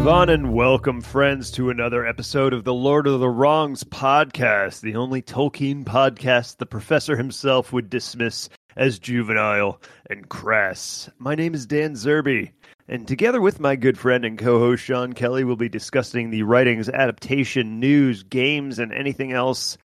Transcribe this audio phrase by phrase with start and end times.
[0.00, 4.80] Mae govannen and welcome, friends, to another episode of the Lord of the Wrongs podcast,
[4.80, 9.78] the only Tolkien podcast the professor himself would dismiss as juvenile
[10.08, 11.10] and crass.
[11.18, 12.50] My name is Dan Zerby,
[12.88, 16.44] and together with my good friend and co host Sean Kelly, we'll be discussing the
[16.44, 19.76] writings, adaptation, news, games, and anything else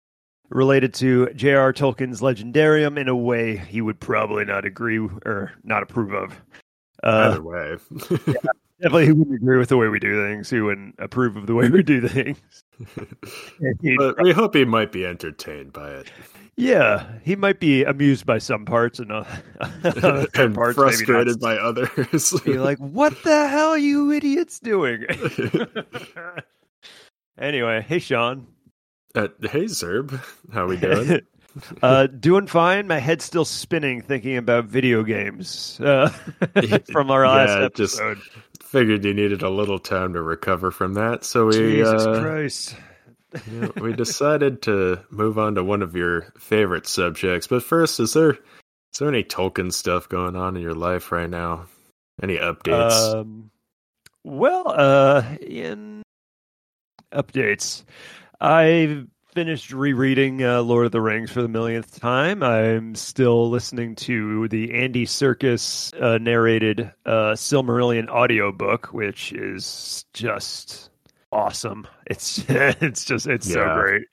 [0.48, 1.74] related to J.R.
[1.74, 6.41] Tolkien's Legendarium in a way he would probably not agree or not approve of.
[7.04, 7.77] Uh, Either way.
[8.86, 10.48] Definitely, he wouldn't agree with the way we do things.
[10.48, 12.38] He wouldn't approve of the way we do things.
[13.98, 16.12] but we hope he might be entertained by it.
[16.56, 19.24] Yeah, he might be amused by some parts and, uh,
[20.36, 22.40] and parts frustrated by others.
[22.46, 25.04] Be like, what the hell are you idiots doing?
[27.40, 28.46] anyway, hey Sean.
[29.16, 30.22] Uh, hey Zerb,
[30.54, 31.22] how we doing?
[31.82, 32.86] uh, doing fine.
[32.86, 36.10] My head's still spinning thinking about video games uh,
[36.92, 38.20] from our last Yeah, just- episode.
[38.66, 42.76] Figured you needed a little time to recover from that, so we Jesus uh, Christ.
[43.52, 47.48] yeah, we decided to move on to one of your favorite subjects.
[47.48, 51.30] But first, is there is there any Tolkien stuff going on in your life right
[51.30, 51.68] now?
[52.24, 53.13] Any updates?
[53.13, 53.52] Um,
[54.24, 56.02] well, uh, in
[57.13, 57.84] updates,
[58.41, 59.05] I
[59.36, 62.41] finished rereading uh, Lord of the Rings for the millionth time.
[62.41, 70.90] I'm still listening to the Andy Serkis uh, narrated uh, Silmarillion audiobook, which is just
[71.34, 71.86] awesome.
[72.08, 74.03] It's it's just it's so great.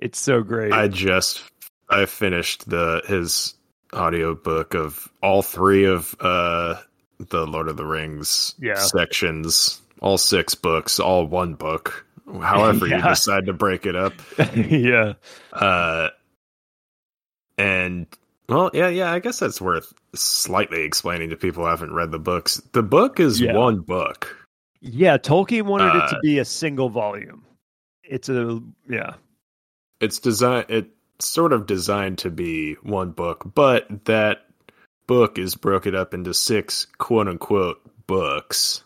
[0.00, 0.72] It's so great.
[0.72, 1.44] I just
[1.88, 3.54] I finished the his
[3.94, 6.74] audiobook of all three of uh
[7.18, 8.74] the Lord of the Rings Yeah.
[8.74, 12.04] sections, all six books, all one book.
[12.40, 14.12] However you decide to break it up.
[14.54, 15.14] yeah.
[15.52, 16.08] Uh
[17.58, 18.06] and
[18.48, 22.18] well, yeah, yeah, I guess that's worth slightly explaining to people who haven't read the
[22.18, 22.60] books.
[22.72, 23.54] The book is Yeah.
[23.54, 24.36] one book.
[24.80, 27.44] Yeah, Tolkien wanted it to Uh, be a single volume.
[28.04, 29.14] It's a yeah.
[30.00, 34.46] It's designed it's sort of designed to be one book, but that
[35.06, 38.82] book is broken up into six quote unquote books.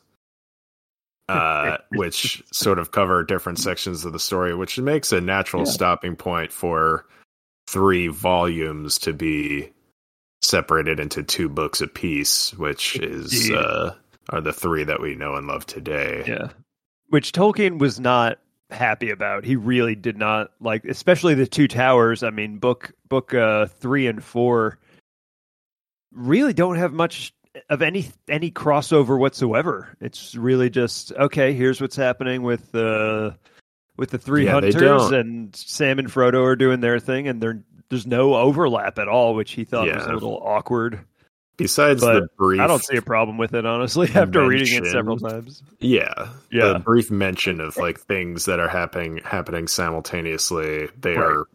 [1.30, 5.70] Uh, which sort of cover different sections of the story, which makes a natural Yeah.
[5.72, 7.06] stopping point for
[7.68, 9.70] three volumes to be
[10.42, 13.94] separated into two books apiece, which is uh,
[14.30, 16.24] are the three that we know and love today.
[16.26, 16.48] Yeah.
[17.08, 18.38] Which Tolkien was not
[18.70, 19.44] happy about.
[19.44, 22.22] He really did not like especially the two towers.
[22.22, 24.78] I mean, book book uh 3 and 4
[26.12, 27.32] really don't have much
[27.68, 29.96] of any any crossover whatsoever.
[30.00, 33.36] It's really just okay, here's what's happening with the
[33.96, 37.62] with the three Yeah, hunters and Sam and Frodo are doing their thing and there
[37.88, 41.00] there's no overlap at all, which he thought was a little awkward.
[41.56, 44.86] Besides But the brief, I don't see a problem with it honestly after reading it
[44.86, 45.62] several times.
[45.80, 46.72] Yeah, Yeah.
[46.74, 51.18] The brief mention of like things that are happening happening simultaneously, they Right.
[51.32, 51.48] are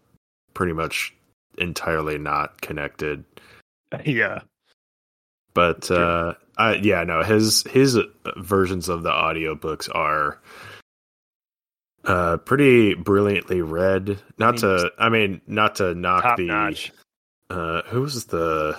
[0.53, 1.13] pretty much
[1.57, 3.23] entirely not connected.
[4.05, 4.41] yeah.
[5.55, 7.97] But uh I, yeah, no, his his
[8.38, 10.39] versions of the audiobooks are
[12.03, 14.21] uh pretty brilliantly read.
[14.38, 16.91] Not mean, to I mean, not to knock the notch.
[17.49, 18.77] uh who was the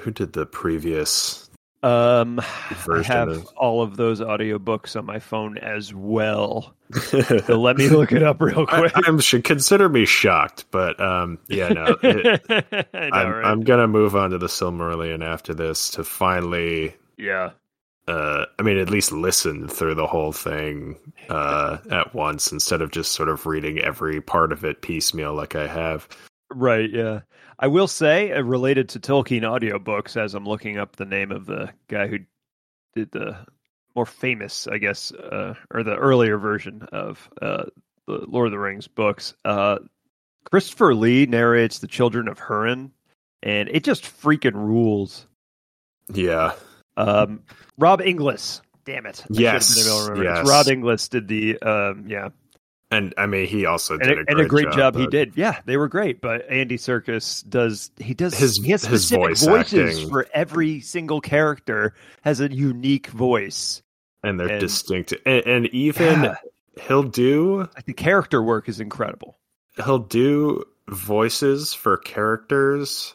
[0.00, 1.45] who did the previous
[1.86, 6.74] Um, I have of- all of those audiobooks on my phone as well.
[6.92, 7.20] So
[7.60, 8.92] let me look it up real quick.
[8.94, 12.42] I'm should consider me shocked, but um, yeah, no, it,
[12.94, 13.64] I I'm, right?
[13.64, 17.50] Gonna move on to the Silmarillion after this to finally, yeah,
[18.08, 20.96] uh, I mean, at least listen through the whole thing
[21.28, 25.54] uh, at once instead of just sort of reading every part of it piecemeal like
[25.56, 26.08] I have.
[26.50, 26.90] Right.
[26.90, 27.20] Yeah,
[27.58, 31.46] I will say, uh, related to Tolkien audiobooks, as I'm looking up the name of
[31.46, 32.18] the guy who
[32.94, 33.36] did the
[33.94, 37.64] more famous, I guess, uh, or the earlier version of uh,
[38.06, 39.34] the Lord of the Rings books.
[39.44, 39.78] Uh,
[40.50, 42.90] Christopher Lee narrates The Children of Hurin,
[43.42, 45.26] and it just freaking rules.
[46.12, 46.52] Yeah,
[46.96, 47.42] Um,
[47.78, 48.62] Rob Inglis.
[48.84, 49.22] Damn it.
[49.24, 50.30] I Yes, been able to remember.
[50.30, 50.48] It's yes.
[50.48, 52.28] Rob Inglis did the um yeah.
[52.90, 55.32] And I mean, he also And, did a, a, and a great job, he did.
[55.36, 56.20] Yeah, they were great.
[56.20, 60.08] But Andy Serkis does he does His- he has his specific voice voices acting.
[60.08, 63.82] for every single character has a unique voice.
[64.22, 66.34] and they're and- distinct, and, and even Yeah,
[66.86, 69.36] he'll do like the character work is incredible.
[69.84, 73.14] he'll do voices for characters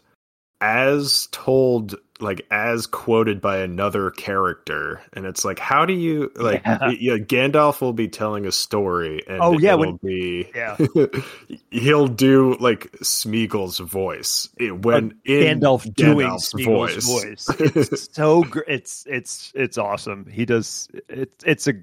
[0.60, 6.62] as told like as quoted by another character and it's like how do you like
[6.66, 6.90] Yeah.
[6.92, 10.78] yeah, Gandalf will be telling a story and Oh, yeah, it'll when- be Yeah.
[11.72, 17.50] he'll do like Smeagol's voice when in Gandalf doing Gandalf's Smeagol's voice.
[17.60, 20.26] It's so gr- it's it's it's awesome.
[20.30, 21.74] He does it's it's a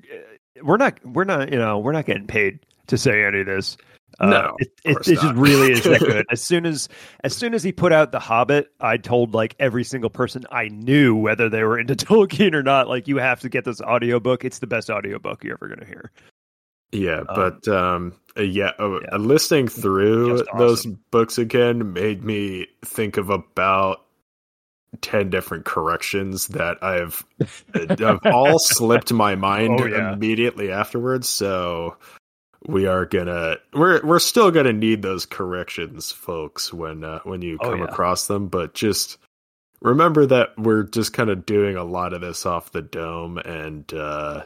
[0.62, 3.76] we're not we're not you know we're not getting paid to say any of this.
[4.20, 6.26] Uh, No, it, it, it just really is that good.
[6.30, 6.88] As soon as
[7.22, 10.68] as soon as he put out The Hobbit, I told like every single person I
[10.68, 14.44] knew whether they were into Tolkien or not, like you have to get this audiobook.
[14.44, 16.10] It's the best audiobook you're ever gonna hear.
[16.90, 19.16] Yeah, Um, but um, uh, yeah, uh, yeah.
[19.18, 24.04] listening through Just those books again made me think of about
[25.02, 27.22] ten different corrections that I've
[27.74, 30.14] I've all slipped my mind Oh, yeah.
[30.14, 31.28] immediately afterwards.
[31.28, 31.98] So
[32.68, 37.58] we are gonna we're we're still gonna need those corrections, folks, when uh, when you
[37.60, 37.86] Oh, come yeah.
[37.86, 38.46] across them.
[38.46, 39.18] But just
[39.82, 43.92] remember that we're just kind of doing a lot of this off the dome, and
[43.92, 44.44] uh,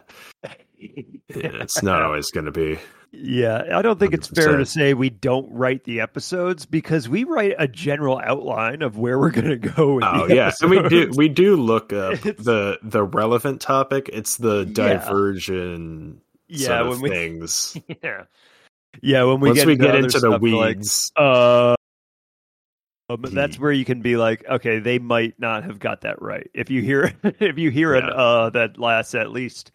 [1.28, 2.78] it's not always going to be.
[3.14, 7.24] Yeah, I don't think it's fair to say we don't write the episodes because we
[7.24, 9.96] write a general outline of where we're going to go.
[9.96, 14.08] With Oh yeah, and we do we do look up It's- the the relevant topic.
[14.10, 16.21] It's the diversion
[16.52, 17.76] yeah, sort of when we things.
[18.02, 18.24] yeah
[19.02, 21.74] yeah when we Once get we into get into the we're like, weeds, uh,
[23.10, 23.62] um, that's Hmm.
[23.62, 26.48] where you can be like, okay, they might not have got that right.
[26.54, 29.72] If you hear if you hear an uh that lasts at least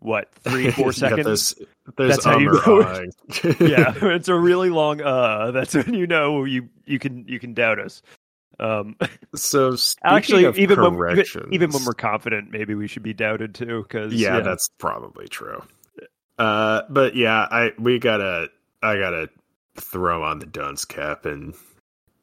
[0.00, 1.54] what three four seconds.
[1.96, 3.06] there's That's how you know
[3.60, 5.50] yeah, it's a really long uh.
[5.50, 8.02] That's when you know you you can you can doubt us.
[8.58, 8.96] Um,
[9.34, 13.82] So actually, even when, even, even when we're confident, maybe we should be doubted too.
[13.82, 15.62] Because yeah, that's probably true.
[16.40, 18.48] Uh, but yeah, I we gotta
[18.82, 19.28] I gotta
[19.76, 21.54] throw on the dunce cap and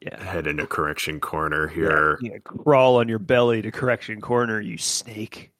[0.00, 0.20] yeah.
[0.20, 2.18] head into correction corner here.
[2.20, 5.52] Yeah, crawl on your belly to correction corner, you snake.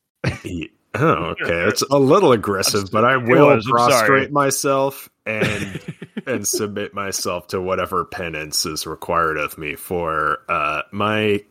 [0.42, 1.64] Ye- Oh, okay.
[1.68, 5.80] It's a little aggressive, but I will was, prostrate myself and
[6.26, 11.44] and submit myself to whatever penance is required of me for uh, my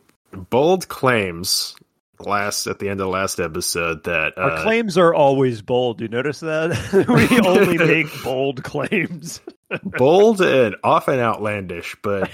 [0.50, 1.76] bold claims
[2.20, 6.00] last at the end of the last episode that Our uh, claims are always bold.
[6.00, 6.70] You notice that?
[7.08, 9.40] we only make bold claims.
[9.82, 12.30] bold and often outlandish, but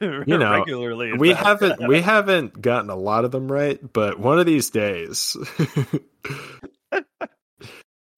[0.00, 1.12] you know, regularly.
[1.12, 5.36] we haven't we haven't gotten a lot of them right, but one of these days.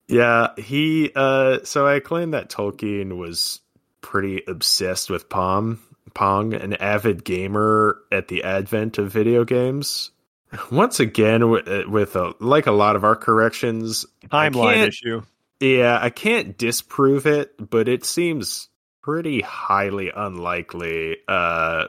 [0.07, 3.61] yeah, he uh so I claim that Tolkien was
[4.01, 5.77] pretty obsessed with Pong,
[6.15, 10.11] Pong, an avid gamer at the advent of video games.
[10.71, 15.21] Once again with, with a, like a lot of our corrections, timeline issue.
[15.59, 18.69] yeah, I can't disprove it, but it seems
[19.01, 21.17] pretty highly unlikely.
[21.27, 21.85] Uh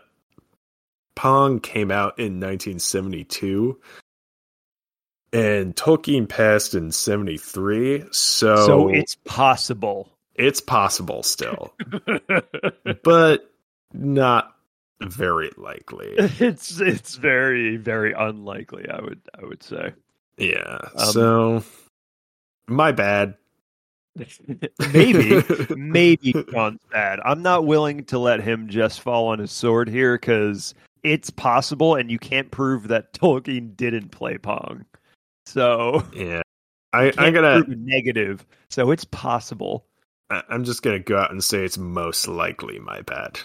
[1.14, 3.80] Pong came out in 1972
[5.32, 10.10] and Tolkien passed in 73, so, So it's possible.
[10.34, 11.74] it's possible still,
[13.02, 13.50] but
[13.94, 14.55] not
[15.02, 16.14] very likely.
[16.18, 18.88] it's it's very very unlikely.
[18.88, 19.92] I would I would say.
[20.38, 20.78] Yeah.
[20.96, 21.64] Um, so
[22.68, 23.36] my bad.
[24.92, 25.42] maybe
[25.76, 27.20] maybe John's bad.
[27.24, 31.94] I'm not willing to let him just fall on his sword here because it's possible,
[31.94, 34.84] and you can't prove that Tolkien didn't play Pong.
[35.44, 36.40] So yeah.
[36.92, 38.46] I, can't gonna negative.
[38.70, 39.84] So it's possible.
[40.30, 43.38] I- I'm just gonna go out and say it's most likely my bad.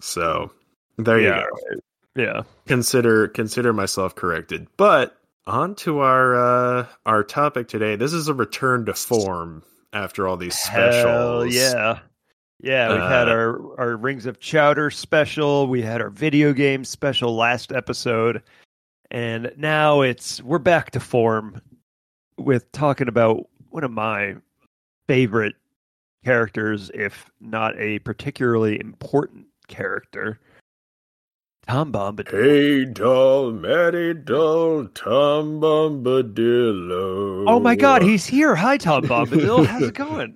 [0.00, 0.52] So
[0.98, 1.42] there you Yeah.
[1.42, 1.80] go.
[2.22, 2.42] Yeah.
[2.66, 4.66] Consider consider myself corrected.
[4.76, 7.96] But on to our uh our topic today.
[7.96, 9.62] This is a return to form
[9.92, 11.04] after all these specials.
[11.04, 11.98] Hell yeah.
[12.60, 15.68] Yeah, we've had Uh, our, our Rings of Chowder special.
[15.68, 18.42] We had our video game special last episode.
[19.12, 21.62] And now it's we're back to form
[22.36, 24.34] with talking about one of my
[25.06, 25.54] favorite
[26.24, 30.40] characters, if not a particularly important character.
[31.68, 32.30] Tom Bombadil.
[32.30, 37.44] Hey doll, Matty doll, Tom Bombadillo.
[37.46, 38.54] Oh my god, he's here.
[38.54, 39.66] Hi Tom Bombadil.
[39.66, 40.34] How's it going?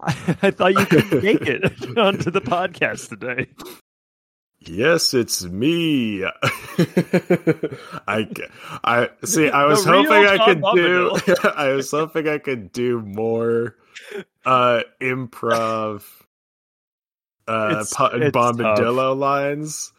[0.00, 1.64] I, I thought you couldn't make it
[1.98, 3.46] onto the podcast today.
[4.58, 6.24] Yes, it's me.
[8.08, 8.26] I,
[8.82, 9.50] I see.
[9.50, 11.16] I was hoping I Tom could do.
[11.54, 13.76] I was hoping I could do more
[14.44, 16.02] uh improv,
[17.48, 19.92] uh, It's- po- it's Bombadillo lines.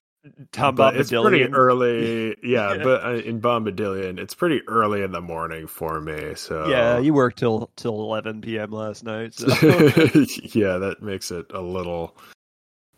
[0.52, 2.36] Tom it's pretty early.
[2.44, 2.84] Yeah, Yeah.
[2.84, 6.34] but uh, in Bombadillion, it's pretty early in the morning for me.
[6.34, 8.72] So Yeah, you worked till till eleven p.m.
[8.72, 9.36] last night.
[9.36, 9.48] So.
[10.54, 12.18] yeah, that makes it a little,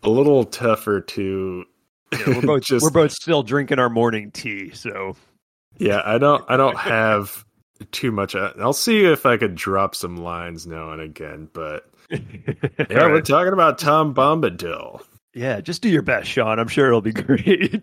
[0.04, 1.64] a little tougher to.
[2.12, 4.70] Yeah, we're both just we're both still drinking our morning tea.
[4.70, 5.14] So
[5.76, 7.44] Yeah, I don't I don't have
[7.92, 8.34] too much.
[8.34, 11.87] uh, I'll see if I could drop some lines now and again, but
[12.90, 15.02] yeah, we're talking about Tom Bombadil.
[15.34, 16.58] yeah, just do your best, Sean.
[16.58, 17.82] I'm sure it'll be great.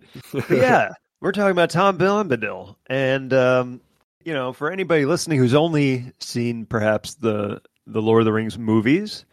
[0.50, 0.90] Yeah,
[1.22, 3.82] we're talking about Tom Bombadil, and um,
[4.24, 8.58] you know, for anybody listening who's only seen perhaps the the Lord of the Rings
[8.58, 9.26] movies,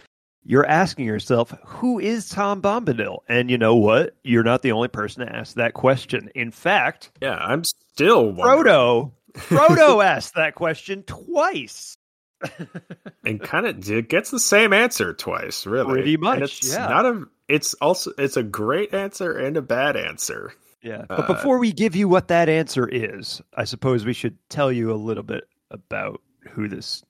[0.45, 3.21] you're asking yourself, who is Tom Bombadil?
[3.29, 4.15] And you know what?
[4.25, 6.31] You're not the only person to ask that question.
[6.35, 8.65] In fact, yeah, I'm still wondering.
[8.65, 11.97] Frodo Frodo asked that question twice.
[13.25, 15.93] and kind of it gets the same answer twice, really.
[15.93, 16.35] Pretty much.
[16.35, 16.87] And it's yeah.
[16.87, 20.53] not a it's also it's a great answer and a bad answer.
[20.83, 21.05] Yeah.
[21.09, 24.73] But Uh, before we give you what that answer is, I suppose we should tell
[24.73, 26.21] you a little bit about
[26.51, 27.05] who this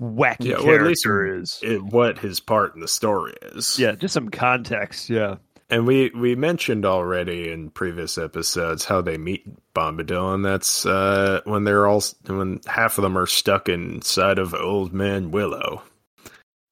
[0.00, 1.58] wacky Yeah, character is.
[1.62, 3.78] It, what his part in the story is.
[3.78, 5.08] Yeah, just some context.
[5.08, 5.36] Yeah.
[5.70, 11.40] And we we mentioned already in previous episodes how they meet Bombadil, and that's uh,
[11.44, 15.82] when they're all when half of them are stuck inside of Old Man Willow,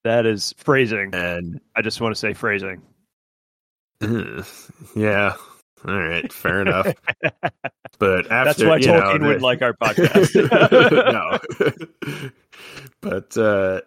[0.03, 1.11] That is phrasing.
[1.13, 2.81] and I just want to say phrasing.
[4.01, 5.35] yeah,
[5.87, 6.93] all right, fair enough.
[7.99, 10.35] But after That's why you know, Tolkien the- would like our podcast.
[12.11, 12.29] no,
[13.01, 13.81] but uh,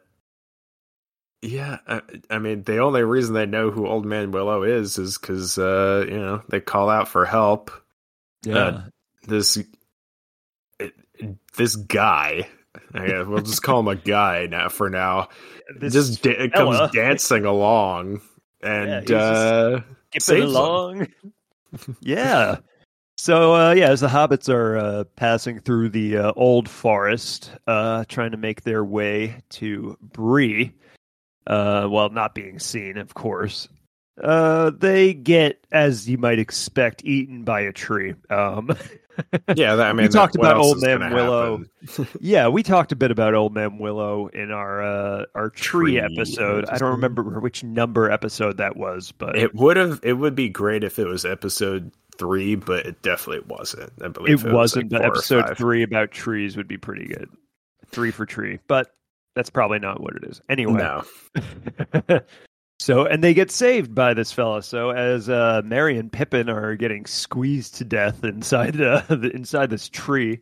[1.43, 5.19] yeah, I, I mean, the only reason they know who Old Man Willow is is
[5.19, 7.71] because uh, you know they call out for help.
[8.45, 8.85] yeah.
[9.27, 9.59] This
[11.57, 12.49] this guy,
[12.95, 15.29] I guess we'll just call him a guy now for now.
[15.79, 18.21] This just da- comes dancing along,
[18.63, 19.81] and just- uh,
[20.11, 20.63] skipping saves them.
[20.63, 21.07] along.
[22.01, 22.57] yeah.
[23.17, 28.05] So uh, yeah, as the hobbits are uh, passing through the uh, old forest, uh,
[28.09, 30.73] trying to make their way to Bree,
[31.47, 33.69] uh, while not being seen, of course,
[34.23, 38.15] uh, they get, as you might expect, eaten by a tree.
[38.29, 38.71] Um,
[39.55, 41.65] yeah, that, I mean, we talked about Old Man Willow.
[42.21, 46.01] yeah, we talked a bit about Old Man Willow in our uh, our tree, Tree
[46.01, 46.67] episode.
[46.69, 50.01] I don't remember which number episode that was, but It would have.
[50.03, 53.93] It would be great if it was episode three, but it definitely wasn't.
[54.03, 54.93] I believe it, it, was wasn't.
[54.93, 57.29] like but episode three about trees would be pretty good.
[57.91, 58.95] Three for tree, but
[59.35, 60.41] that's probably not what it is.
[60.49, 61.05] Anyway, No,
[62.79, 64.63] so and they get saved by this fella.
[64.63, 69.71] So as uh, Merry and Pippin are getting squeezed to death inside uh, the inside
[69.71, 70.41] this tree,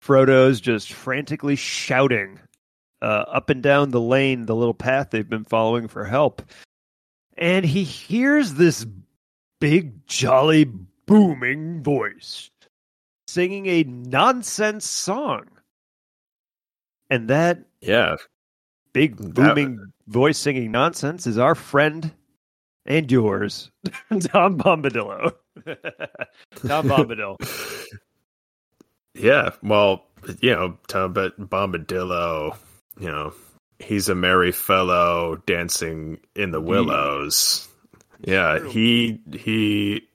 [0.00, 2.40] Frodo's just frantically shouting
[3.00, 6.42] uh, up and down the lane, the little path they've been following for help,
[7.36, 8.86] and he hears this
[9.60, 10.64] big, jolly,
[11.06, 12.50] booming voice
[13.32, 15.46] singing a nonsense song,
[17.08, 18.16] and that yeah,
[18.92, 22.12] big That- booming voice singing nonsense is our friend
[22.84, 23.70] and yours,
[24.10, 25.32] Tom Bombadillo.
[26.56, 27.36] Tom Bombadil.
[29.14, 29.50] yeah.
[29.62, 30.04] Well,
[30.40, 32.56] you know, Tom, but Bombadillo,
[32.98, 33.32] you know,
[33.78, 37.68] he's a merry fellow dancing in the willows.
[38.20, 38.70] Yeah, True.
[38.70, 40.08] he he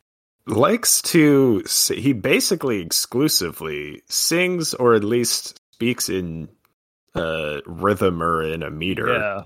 [0.45, 1.63] likes to.
[1.93, 6.49] He basically exclusively sings, or at least speaks in
[7.17, 9.13] uh rhythm or in a meter.
[9.13, 9.41] Yeah.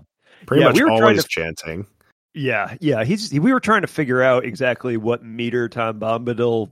[0.46, 1.86] Pretty Yeah, much we were always to- chanting.
[2.34, 2.76] Yeah.
[2.80, 3.04] Yeah.
[3.04, 6.70] He's we were trying to figure out exactly what meter Tom Bombadil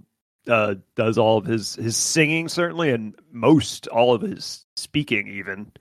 [0.48, 5.72] uh, does all of his his singing certainly and most all of his speaking even.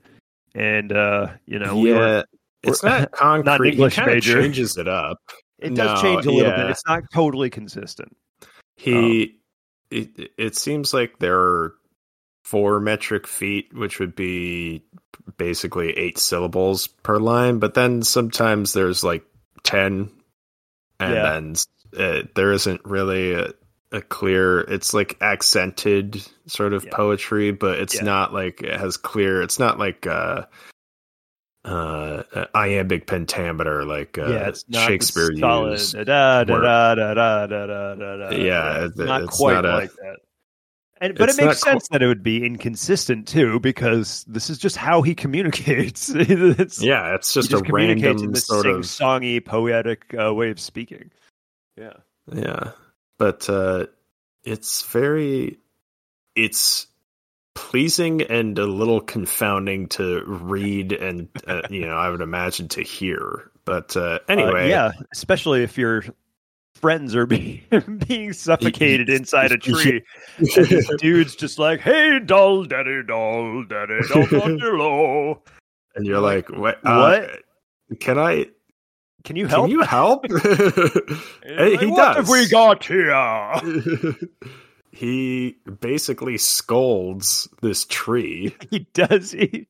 [0.55, 2.25] And uh, you know, we yeah, were
[2.63, 3.73] it's not concrete.
[3.73, 4.41] English he major.
[4.41, 5.17] changes it up.
[5.59, 6.69] it does No, change a little bit.
[6.69, 8.15] It's not totally consistent.
[8.75, 9.39] He,
[9.91, 9.95] Oh.
[9.97, 11.75] it, it seems like there are
[12.49, 14.83] four metric feet, which would be
[15.37, 17.59] basically eight syllables per line.
[17.59, 19.23] But then sometimes there's like
[19.63, 20.09] ten,
[20.99, 21.23] and Yeah.
[21.39, 21.55] then
[21.97, 23.49] uh, there isn't really a,
[23.91, 24.61] a clear.
[24.61, 26.95] It's like accented sort of Yeah.
[26.95, 28.03] poetry, but it's Yeah.
[28.03, 29.41] not like it has clear.
[29.43, 30.07] It's not like.
[30.07, 30.45] uh
[31.65, 32.23] uh,
[32.55, 35.71] iambic pentameter, like uh, yeah, it's not Shakespeare solid.
[35.73, 35.93] used.
[35.93, 38.83] Da, da, da, da, da, da, da, da, da, Yeah, da.
[38.85, 40.17] it- not it's quite not a- like that.
[41.01, 44.75] And but it makes sense that it would be inconsistent too, because this is just
[44.75, 46.09] how he communicates.
[46.13, 50.59] it's, Yeah, it's just, just a random this sort of sing-songy, poetic uh, way of
[50.59, 51.11] speaking.
[51.77, 51.93] Yeah,
[52.33, 52.71] yeah,
[53.17, 53.85] but uh,
[54.43, 55.59] it's very
[56.35, 56.87] it's
[57.55, 62.81] pleasing and a little confounding to read and uh, you know I would imagine to
[62.81, 63.51] hear.
[63.65, 66.03] But uh, Uh, anyway, yeah, especially if your
[66.79, 67.61] friends are being
[68.07, 70.03] being suffocated inside a tree,
[70.37, 75.43] and this dude's just like, "Hey, doll, daddy, doll, daddy, doll, doll,
[75.95, 76.83] and you're like, what?
[76.83, 77.29] What?
[77.29, 77.35] Uh,
[77.99, 78.47] can I?
[79.25, 79.65] Can you help?
[79.65, 80.25] Can you help?
[80.29, 82.15] Hey, Like, he what does.
[82.15, 83.11] have we got here?
[84.99, 88.53] He basically scolds this tree.
[88.69, 89.31] He does.
[89.31, 89.67] He,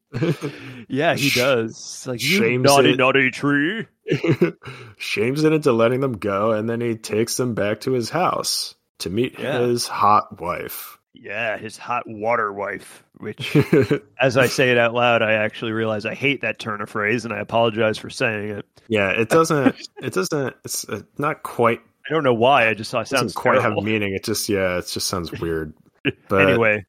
[0.87, 2.05] yeah, he does.
[2.07, 2.97] Like shames naughty, it.
[2.97, 3.85] naughty tree.
[4.97, 8.73] shames it into letting them go, and then he takes them back to his house
[8.99, 9.59] to meet Yeah.
[9.59, 10.97] his hot wife.
[11.13, 13.55] Yeah, his hot water wife, which,
[14.19, 17.23] as I say it out loud, I actually realize I hate that turn of phrase,
[17.25, 18.65] and I apologize for saying it.
[18.87, 19.75] yeah, it doesn't.
[20.01, 20.55] It doesn't.
[20.65, 21.81] It's uh, not quite.
[22.09, 22.67] I don't know why.
[22.67, 23.81] I just Doesn't sounds quite terrible.
[23.81, 24.13] have meaning.
[24.13, 24.77] It just yeah.
[24.79, 25.73] It just sounds weird.
[26.29, 26.85] But anyway,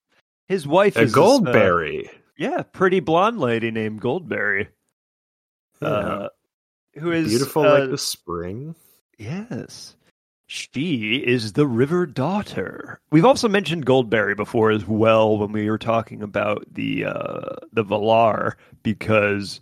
[0.48, 2.08] his wife is this, uh, Goldberry.
[2.38, 4.68] yeah, pretty blonde lady named Goldberry,
[5.82, 5.88] Yeah.
[5.88, 6.28] uh,
[6.98, 8.76] who is Beautiful uh, like the spring.
[9.18, 9.96] Yes.
[10.46, 13.00] She is the river daughter.
[13.10, 17.84] We've also mentioned Goldberry before as well when we were talking about the uh the
[17.84, 19.60] Valar because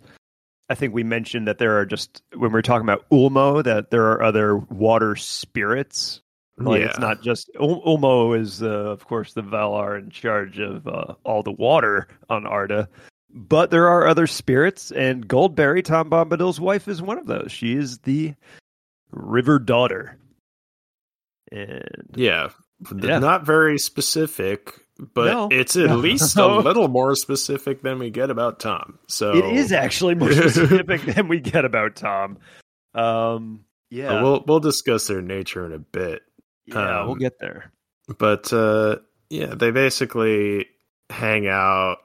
[0.69, 3.89] I think we mentioned that there are just when we were talking about Ulmo that
[3.91, 6.21] there are other water spirits.
[6.57, 6.87] Like yeah.
[6.87, 11.15] it's not just Ul- Ulmo is uh, of course the Valar in charge of uh,
[11.23, 12.89] all the water on Arda.
[13.31, 17.51] But there are other spirits, and Goldberry, Tom Bombadil's wife, is one of those.
[17.51, 18.33] She is the
[19.11, 20.17] river daughter.
[21.51, 21.83] And
[22.15, 22.49] Yeah.
[22.95, 23.19] Yeah.
[23.19, 24.73] Not very specific,
[25.13, 25.47] but No.
[25.51, 28.99] it's at least a little more specific than we get about Tom.
[29.07, 32.37] So it is actually more specific than we get about Tom.
[32.93, 36.21] Um, yeah, but we'll we'll discuss their nature in a bit.
[36.65, 37.71] yeah, we'll um, get there.
[38.17, 38.97] But uh
[39.29, 40.65] yeah, they basically
[41.09, 41.97] hang out.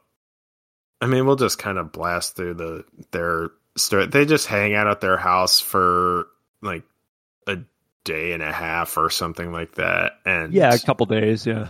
[1.01, 4.07] I mean, we'll just kind of blast through the their story.
[4.07, 6.27] They just hang out at their house for
[6.63, 6.83] like
[7.47, 7.59] a
[8.05, 10.13] day and a half or something like that.
[10.25, 11.47] And Yeah, a couple days.
[11.47, 11.69] Yeah,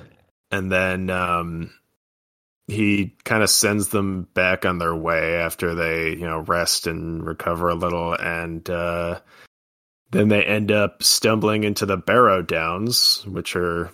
[0.51, 1.71] and then um
[2.67, 7.25] he kind of sends them back on their way after they you know rest and
[7.25, 8.15] recover a little.
[8.15, 9.21] And uh
[10.11, 13.91] then they end up stumbling into the barrow downs which are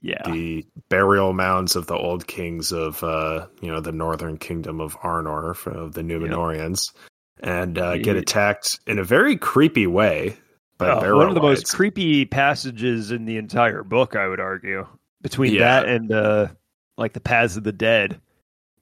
[0.00, 4.80] yeah, the burial mounds of the old kings of uh you know the northern kingdom
[4.80, 6.92] of arnor of the numenorians.
[7.40, 10.36] And uh, get attacked in a very creepy way
[10.78, 14.16] by Oh, one of the most creepy passages in the entire book.
[14.16, 14.86] I would argue
[15.24, 15.80] between Yeah.
[15.80, 16.48] that and uh,
[16.96, 18.20] like the Paths of the Dead.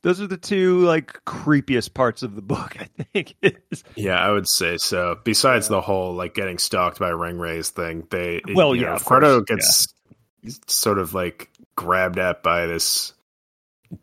[0.02, 2.76] Those are the two like creepiest parts of the book.
[2.78, 3.34] I think.
[3.94, 5.18] Yeah, I would say so.
[5.24, 5.76] Besides Yeah.
[5.76, 9.86] the whole like getting stalked by Ringwraiths thing, they Well, yeah, know, Frodo gets
[10.66, 13.14] sort of like grabbed at by this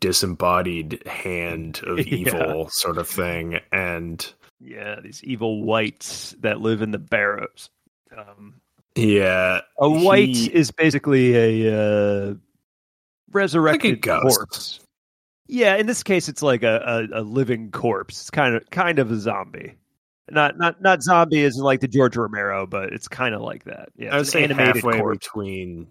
[0.00, 2.14] disembodied hand of Yeah.
[2.14, 7.70] evil sort of thing, and yeah, these evil wights that live in the barrows.
[8.16, 8.60] Um,
[9.00, 11.74] yeah, A wight he- is basically a
[12.30, 12.34] uh,
[13.32, 14.80] resurrected corpse.
[15.46, 18.20] Yeah, in this case, it's like a, a, a living corpse.
[18.20, 19.74] It's kind of kind of a zombie.
[20.30, 23.88] Not not not zombie isn't like the George Romero, but it's kind of like that.
[23.96, 25.26] Yeah, I would say animated halfway corpse.
[25.26, 25.88] between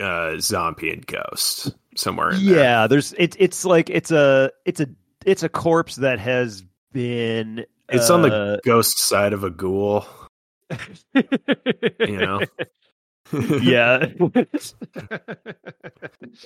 [0.00, 2.56] uh, zombie and ghost, somewhere in there.
[2.56, 4.88] Yeah, there's it's it's like it's a it's a
[5.24, 7.64] it's a corpse that has been.
[7.88, 10.04] It's on uh, the ghost side of a ghoul,
[12.00, 12.40] you know.
[13.60, 14.06] yeah.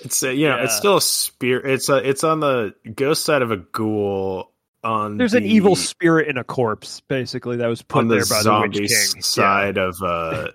[0.03, 1.65] It's a, you know, it's still a spirit.
[1.69, 4.51] It's a, it's on the ghost side of a ghoul.
[4.83, 8.41] On There's an evil spirit in a corpse, basically, that was put the there by
[8.41, 9.21] the Witch King.
[9.21, 10.53] side of a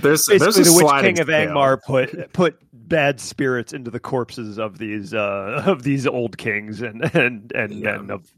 [0.01, 1.27] Basically, there's a the Witch King of.
[1.27, 6.81] Angmar put put bad spirits into the corpses of these uh, of these old kings
[6.81, 7.97] and and and Yeah.
[7.97, 8.33] men of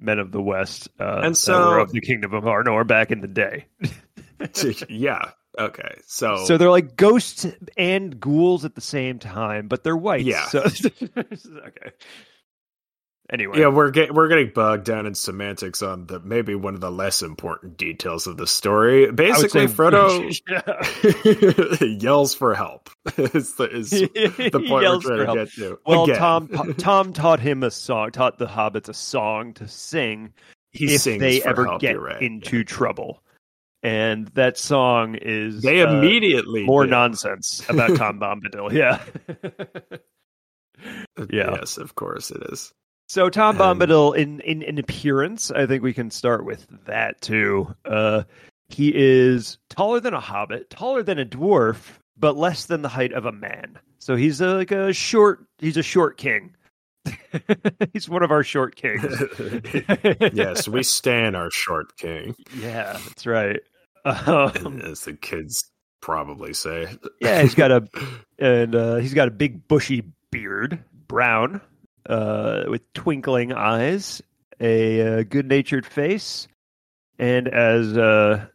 [0.00, 3.28] men of the West, uh, And so- of the kingdom of Arnor back in the
[3.28, 3.66] day.
[4.88, 5.30] yeah.
[5.58, 5.98] Okay.
[6.06, 7.46] So So they're like ghosts
[7.76, 10.24] and ghouls at the same time, but they're wights.
[10.24, 10.46] Yeah.
[10.46, 10.60] So
[11.16, 11.90] okay.
[13.30, 13.58] Anyway.
[13.58, 16.90] yeah, we're get, we're getting bogged down in semantics on the maybe one of the
[16.90, 19.12] less important details of the story.
[19.12, 20.40] Basically, say- Frodo
[21.80, 21.86] Yeah.
[22.00, 22.88] yells for help.
[23.18, 25.36] is the, is the point we're trying to help.
[25.36, 25.78] get to.
[25.86, 30.32] Well, Again, Tom Tom taught him a song, taught the hobbits a song to sing
[30.72, 32.22] he if sings they ever help, get right.
[32.22, 33.22] into trouble.
[33.82, 36.90] And that song is They uh, immediately more do.
[36.90, 38.72] nonsense about Tom Bombadil.
[38.72, 39.02] Yeah.
[41.30, 41.56] yeah.
[41.56, 42.72] Yes, of course it is.
[43.08, 47.20] So Tom And- Bombadil in, in in appearance, I think we can start with that
[47.20, 47.74] too.
[47.84, 48.22] Uh
[48.68, 51.78] he is taller than a hobbit, taller than a dwarf,
[52.18, 53.78] but less than the height of a man.
[53.98, 56.54] So he's a, like a short he's a short king.
[57.94, 59.02] he's one of our short kings.
[60.34, 63.60] yes, we stand our short king, Yeah, that's right.
[64.04, 65.70] Um, as the kids
[66.02, 66.88] probably say.
[67.20, 67.88] yeah, he's got a
[68.38, 71.62] and uh, he's got a big bushy beard, brown,
[72.08, 74.22] uh, with twinkling eyes,
[74.60, 76.48] a uh, good-natured face,
[77.18, 78.46] and as uh,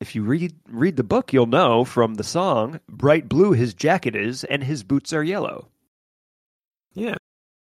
[0.00, 4.14] if you read read the book, you'll know from the song, bright blue his jacket
[4.16, 5.68] is, and his boots are yellow.
[6.94, 7.16] Yeah.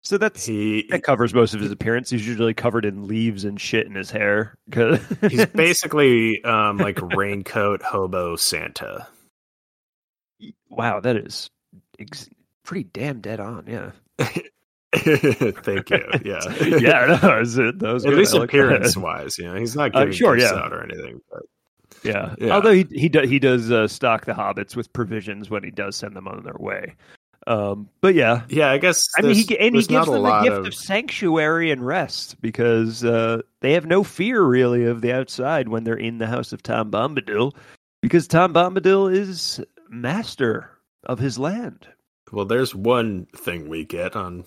[0.03, 2.09] So that's He that covers most of his appearance.
[2.09, 4.55] He's usually covered in leaves and shit in his hair.
[5.29, 9.07] he's basically um like raincoat hobo Santa.
[10.71, 11.51] wow, that is
[11.99, 12.31] ex-
[12.64, 13.64] pretty damn dead on.
[13.66, 13.90] Yeah,
[14.96, 16.05] Thank you.
[16.24, 16.40] Yeah.
[16.61, 18.18] yeah, no, it, that was At good.
[18.18, 18.57] least I like that.
[18.57, 20.53] appearance wise, you know, he's not Uh, giving sure, yeah.
[20.55, 21.20] out or anything.
[21.31, 21.42] But
[22.03, 22.35] Yeah.
[22.38, 22.55] Yeah.
[22.55, 25.96] Although he he does he does uh, stock the hobbits with provisions when he does
[25.96, 26.94] send them on their way.
[27.46, 29.03] Um, but yeah, yeah, I guess.
[29.16, 30.74] I mean, he and he gives them the gift of, of...
[30.74, 35.94] sanctuary and rest because uh, they have no fear really of the outside when they're
[35.94, 37.55] in the house of Tom Bombadil,
[38.03, 40.70] because Tom Bombadil is master
[41.05, 41.88] of his land.
[42.31, 44.44] Well, there's one thing we get on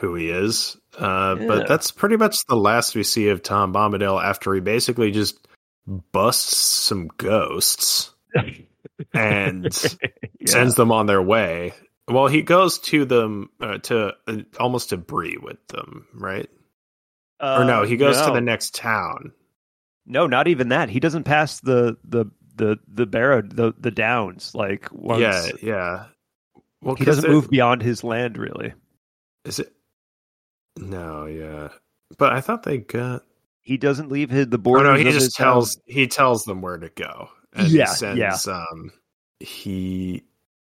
[0.00, 1.46] who he is, uh, Yeah.
[1.46, 5.46] but that's pretty much the last we see of Tom Bombadil after he basically just
[6.12, 8.12] busts some ghosts
[9.14, 9.64] and
[10.40, 10.46] Yeah.
[10.46, 11.74] sends them on their way.
[12.08, 16.48] Well, he goes to them uh, to uh, almost to Bree with them, right?
[17.40, 19.32] or no, Uh, he goes to the next town.
[20.06, 20.88] No, not even that.
[20.90, 22.26] He doesn't pass the the
[22.56, 25.20] the the barrow the the downs like once.
[25.20, 26.04] Yeah, yeah.
[26.82, 28.74] Well, he doesn't move beyond his land really.
[29.46, 29.72] Is it?
[30.76, 31.68] No, yeah.
[32.18, 33.22] But I thought they got.
[33.62, 34.84] He doesn't leave his, the Or borders.
[34.84, 37.28] no, he just tells he tells them where to go.
[37.54, 38.36] And Yeah, he sends, yeah.
[38.52, 38.92] Um,
[39.40, 40.22] he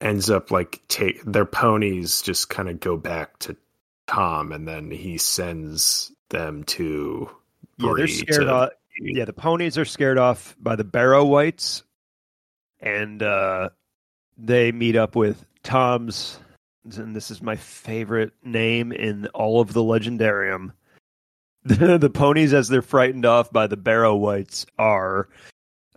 [0.01, 3.55] ends up like take their ponies just kind of go back to
[4.07, 7.29] Tom, and then he sends them to.
[7.77, 8.69] Yeah, they're scared to- off.
[8.99, 11.83] Yeah, the ponies are scared off by the Barrow Wights,
[12.81, 13.69] and uh,
[14.37, 16.37] they meet up with Tom's.
[16.83, 20.71] And this is my favorite name in all of the Legendarium.
[21.63, 25.29] The, ponies, as they're frightened off by the Barrow Wights, are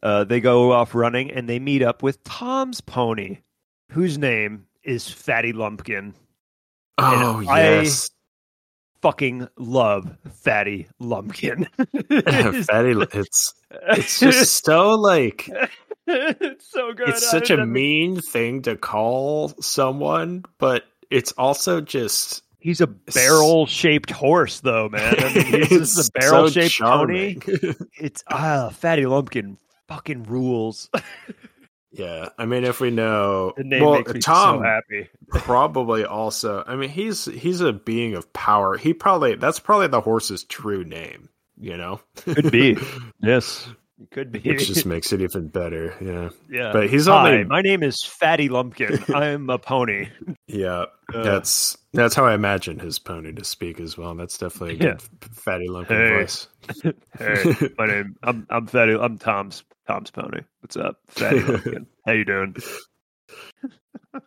[0.03, 3.39] uh, they go off running and they meet up with Tom's pony,
[3.91, 6.13] whose name is Fatty Lumpkin.
[6.99, 8.11] Oh And I- yes,
[9.01, 11.65] Fucking love Fatty Lumpkin.
[12.65, 12.95] Fatty.
[13.19, 13.55] It's
[13.89, 15.49] it's just so like
[16.41, 17.09] it's so good.
[17.11, 22.81] it's I such a don't- mean thing to call someone, but it's also just He's
[22.81, 25.15] a barrel-shaped horse, though, man.
[25.19, 27.35] I mean, he's just it's a barrel-shaped so pony.
[27.39, 27.77] charming.
[27.99, 30.89] It's ah, Fatty Lumpkin fucking rules.
[31.93, 35.09] yeah, I mean, if we know, The name well, makes me Tom so happy.
[35.29, 36.65] probably also.
[36.67, 38.79] I mean, he's he's a being of power.
[38.79, 41.29] He probably that's probably the horse's true name.
[41.61, 42.77] You know, Could be.
[43.21, 43.69] Yes,
[44.05, 44.41] it could be.
[44.41, 45.95] which just makes it even better.
[46.01, 46.73] Yeah, yeah.
[46.73, 49.03] but he's Hi, only my name is Fatty Lumpkin.
[49.15, 50.09] I'm a pony.
[50.47, 50.87] yeah.
[51.13, 54.15] Uh, That's that's how I imagine his pony to speak as well.
[54.15, 54.97] That's definitely a Yeah.
[55.21, 56.09] good fatty Lumpkin Hey.
[56.21, 56.49] voice.
[57.19, 58.17] Hey, my name.
[58.23, 58.95] I'm I'm Fatty.
[58.95, 60.41] I'm Tom's Tom's pony.
[60.61, 61.87] What's up, Fatty Lumpkin?
[62.07, 62.57] How you doing?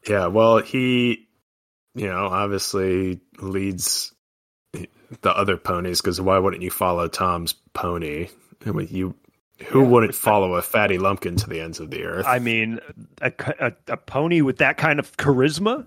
[0.08, 1.28] Yeah, well, he,
[1.96, 4.14] you know, obviously leads
[4.74, 8.28] the other ponies because why wouldn't you follow Tom's pony?
[8.66, 9.16] You,
[9.66, 12.26] who Yeah, wouldn't follow a fatty lumpkin to the ends of the earth?
[12.28, 12.80] I mean,
[13.22, 15.86] a, a, a pony with that kind of charisma.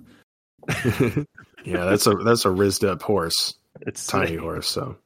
[1.64, 3.54] yeah, that's a that's a rizzed up horse,
[3.86, 4.68] It's tiny horse.
[4.68, 4.96] So,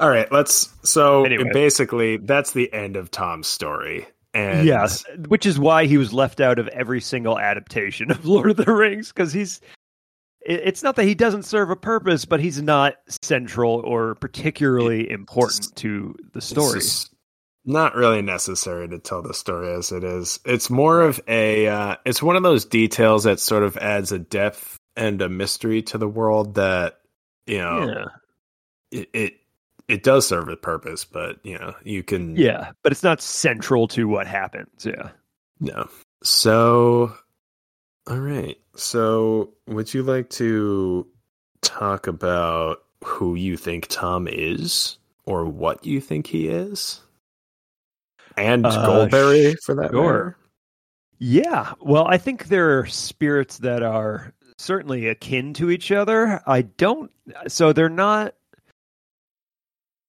[0.00, 0.68] all right, let's.
[0.82, 1.50] So Anyway.
[1.52, 4.06] basically, that's the end of Tom's story.
[4.34, 4.88] And Yeah,
[5.28, 8.72] which is why he was left out of every single adaptation of Lord of the
[8.72, 9.60] Rings because he's.
[10.42, 15.74] It's not that he doesn't serve a purpose, but he's not central or particularly important
[15.76, 16.80] to the story.
[16.80, 17.12] just
[17.68, 20.40] not really necessary to tell the story as it is.
[20.44, 21.68] It's more of a.
[21.68, 25.82] Uh, it's one of those details that sort of adds a depth and a mystery
[25.82, 27.00] to the world that
[27.46, 29.34] you know Yeah, it, it
[29.86, 33.86] it does serve a purpose, but you know you can yeah, but it's not central
[33.88, 34.86] to what happens.
[34.86, 35.10] Yeah.
[35.60, 35.88] No.
[36.22, 37.14] So,
[38.08, 38.56] all right.
[38.76, 41.06] So, would you like to
[41.60, 47.00] talk about who you think Tom is or what you think he is?
[48.38, 50.02] And Uh, Goldberry, for that sure.
[50.02, 50.36] matter?
[51.18, 51.72] Yeah.
[51.80, 56.40] Well, I think there are spirits that are certainly akin to each other.
[56.46, 57.10] I don't.
[57.48, 58.34] So they're not.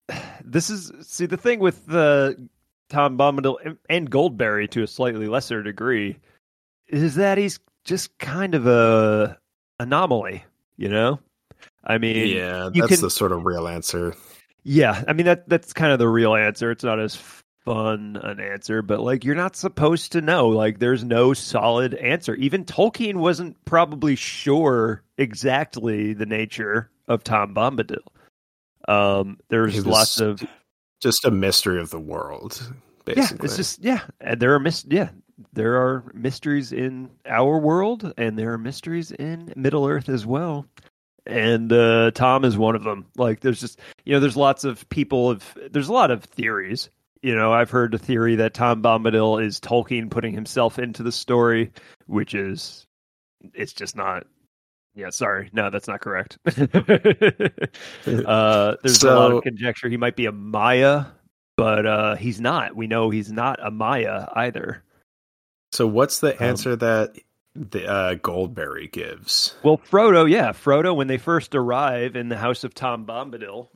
[0.44, 2.48] This is see the thing with the
[2.90, 6.18] Tom Bombadil and- and Goldberry to a slightly lesser degree
[6.88, 9.38] is that he's just kind of a
[9.80, 10.44] anomaly.
[10.78, 11.20] You know,
[11.84, 14.16] I mean, Yeah, that's can- the sort of real answer.
[14.64, 16.72] yeah, I mean that that's kind of the real answer.
[16.72, 17.16] It's not as
[17.70, 20.48] fun an answer, but like you're not supposed to know.
[20.48, 22.34] Like there's no solid answer.
[22.36, 27.98] Even Tolkien wasn't probably sure exactly the nature of Tom Bombadil.
[28.88, 30.42] Um, there's lots of
[31.00, 32.60] Just a mystery of the world,
[33.06, 33.14] yeah.
[33.16, 33.46] basically.
[33.46, 35.10] It's just yeah, and there are mis- yeah
[35.54, 40.66] there are mysteries in our world, and there are mysteries in Middle Earth as well.
[41.26, 43.06] and uh, Tom is one of them.
[43.16, 46.90] Like, there's just you know, there's lots of people of there's a lot of theories.
[47.22, 51.12] You know, I've heard the theory that Tom Bombadil is Tolkien putting himself into the
[51.12, 51.72] story,
[52.08, 52.86] which is
[53.54, 54.26] it's just not.
[54.96, 56.38] Yeah, sorry, no, that's not correct.
[56.46, 56.56] uh,
[58.84, 59.88] there's a lot of conjecture.
[59.88, 61.06] He might be a Maia,
[61.58, 62.76] but uh, he's not.
[62.76, 64.84] We know he's not a Maia either.
[65.72, 67.16] So what's the Um, answer that
[67.56, 69.56] the uh, Goldberry gives?
[69.64, 73.70] Well, Frodo, yeah, Frodo, when they first arrive in the house of Tom Bombadil,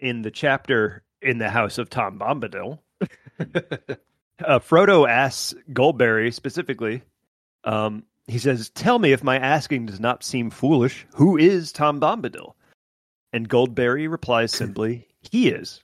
[0.00, 2.78] in the chapter in the house of Tom Bombadil,
[3.40, 7.02] uh, Frodo asks Goldberry specifically,
[7.64, 12.00] um, he says, Tell me if my asking does not seem foolish, who is Tom
[12.00, 12.54] Bombadil?
[13.32, 15.80] And Goldberry replies simply, He is.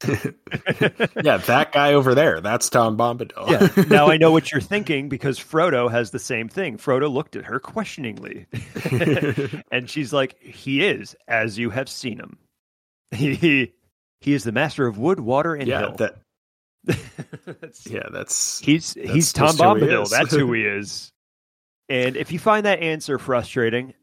[0.06, 2.40] yeah, that guy over there.
[2.40, 3.48] That's Tom Bombadil.
[3.50, 3.84] Yeah.
[3.88, 6.76] Now I know what you're thinking because Frodo has the same thing.
[6.76, 8.46] Frodo looked at her questioningly.
[9.72, 12.38] and she's like, "He is, as you have seen him.
[13.10, 13.72] He
[14.20, 15.92] he, is the master of wood, water, and yeah, hill.
[15.96, 16.16] that.
[17.46, 18.58] That's- Yeah, that's.
[18.60, 20.10] he's he's Tom just who he Bombadil.
[20.10, 21.10] That's who he is.
[21.88, 23.94] And if you find that answer frustrating,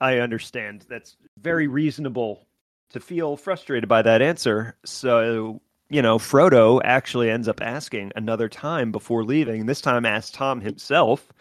[0.00, 0.84] I understand.
[0.88, 2.46] That's very reasonable
[2.90, 4.76] to feel frustrated by that answer.
[4.84, 5.60] So
[5.90, 9.66] you know, Frodo actually ends up asking another time before leaving.
[9.66, 11.32] This time asks Tom himself.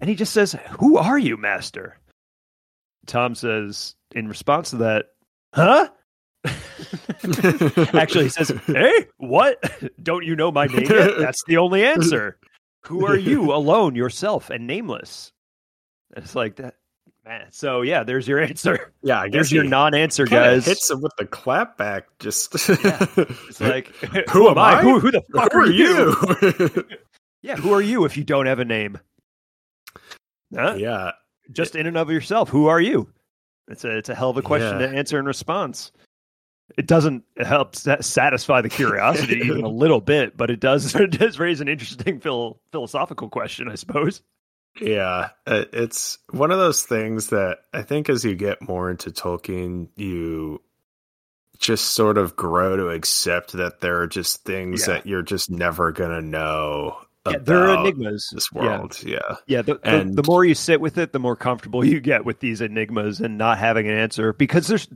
[0.00, 1.96] And he just says, Who are you, Master?
[3.06, 5.06] Tom says, in response to that,
[5.54, 5.88] Huh?
[7.94, 9.58] Actually, he says, Hey, what?
[10.02, 11.10] Don't you know my name yet?
[11.18, 12.38] That's the only answer.
[12.86, 15.32] Who are you, alone, yourself, and nameless?
[16.16, 16.74] It's like that.
[17.24, 18.92] Man, so yeah, there's your answer.
[19.02, 20.66] yeah, I guess There's your non-answer, guys.
[20.66, 22.06] Hits him with the clap back.
[22.18, 22.52] Just.
[22.68, 23.06] Yeah.
[23.48, 23.86] It's like,
[24.30, 24.82] Who am I?
[24.82, 26.84] Who, who the fuck Who are you?
[27.42, 28.98] Yeah, who are you if you don't have a name?
[30.54, 30.74] Huh?
[30.76, 31.12] yeah,
[31.50, 33.08] Just in and of yourself, who are you?
[33.68, 34.88] It's a it's a hell of a question Yeah.
[34.88, 35.92] to answer in response.
[36.78, 41.38] It doesn't help satisfy the curiosity even a little bit, but it does it does
[41.38, 44.22] raise an interesting phil- philosophical question, I suppose.
[44.80, 49.10] Yeah, uh, it's one of those things that I think as you get more into
[49.10, 50.62] Tolkien, you
[51.58, 54.94] just sort of grow to accept that there are just things Yeah.
[54.94, 58.30] that you're just never gonna know Yeah, about there are enigmas.
[58.32, 58.98] this world.
[59.04, 62.00] Yeah, Yeah, the, the, And- the more you sit with it, the more comfortable you
[62.00, 64.32] get with these enigmas and not having an answer.
[64.32, 64.88] Because there's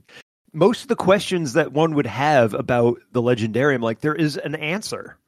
[0.57, 4.55] most of the questions that one would have about the legendarium, like there is an
[4.55, 5.19] answer.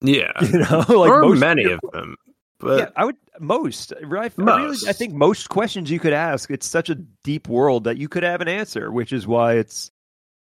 [0.00, 2.16] yeah, You know, like or most many of them.
[2.58, 3.92] But yeah, I would most.
[4.02, 6.50] Right, I really, I think most questions you could ask.
[6.50, 9.90] It's such a deep world that you could have an answer, which is why it's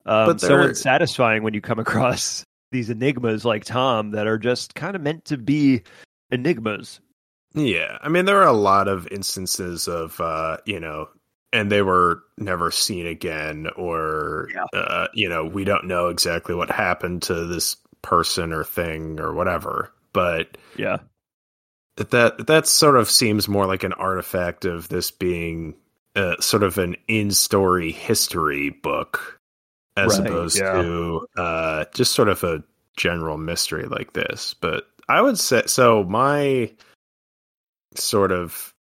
[0.06, 4.38] um, But so there- unsatisfying when you come across these enigmas like Tom that are
[4.38, 5.84] just kind of meant to be
[6.32, 7.00] enigmas.
[7.54, 11.10] Yeah, I mean there are a lot of instances of uh, you know,
[11.56, 14.66] and they were never seen again, or Yeah.
[14.74, 19.34] uh, you know, we don't know exactly what happened to this person or thing or
[19.34, 19.94] whatever.
[20.12, 20.98] But Yeah,
[21.96, 25.76] that that sort of seems more like an artifact of this being
[26.16, 29.40] uh, sort of an in-story history book,
[29.96, 30.82] as Right, opposed yeah.
[30.82, 32.64] to uh, just sort of a
[32.98, 34.54] general mystery like this.
[34.54, 36.04] But I would say so.
[36.04, 36.72] My
[37.96, 38.74] sort of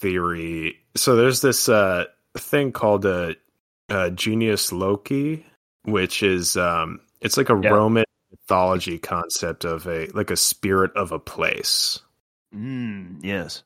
[0.00, 0.78] theory.
[0.96, 2.04] So there's this uh,
[2.36, 3.36] thing called a,
[3.88, 5.44] a genius Loci,
[5.84, 7.70] which is um, it's like a Yeah.
[7.70, 12.00] Roman mythology concept of a like a spirit of a place.
[12.54, 13.62] mm, yes,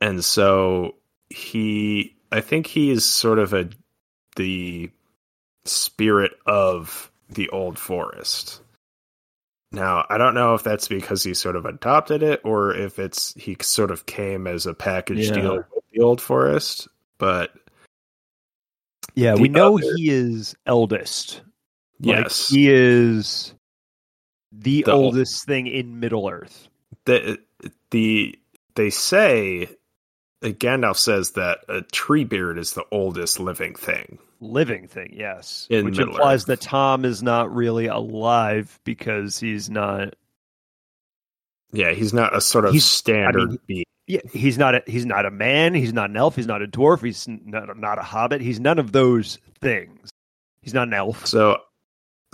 [0.00, 0.94] and so
[1.30, 3.68] he i think he is sort of a
[4.36, 4.90] the
[5.64, 8.60] spirit of the old forest
[9.72, 13.32] now i don't know if that's because he sort of adopted it or if it's
[13.34, 15.34] he sort of came as a package Yeah.
[15.34, 17.52] deal with the old forest but
[19.14, 19.34] yeah.
[19.34, 21.42] We know other- he is eldest.
[22.00, 23.52] Like, yes he is
[24.52, 26.68] the, The ol- oldest thing in Middle Earth.
[27.04, 27.38] the
[27.90, 28.38] the
[28.76, 29.68] they say
[30.42, 34.18] Gandalf says that a Treebeard is the oldest living thing.
[34.40, 35.66] Living thing, yes.
[35.70, 36.46] In Which Middle implies Earth.
[36.46, 40.14] that Tom is not really alive because he's not.
[41.72, 43.84] Yeah, he's not a sort of He's- standard mean, being.
[44.06, 44.74] Yeah, he's not.
[44.74, 45.72] A, he's not a man.
[45.74, 46.34] He's not an elf.
[46.34, 47.00] He's not a dwarf.
[47.04, 48.40] He's not, not a hobbit.
[48.40, 50.10] He's none of those things.
[50.62, 51.26] He's not an elf.
[51.26, 51.58] So,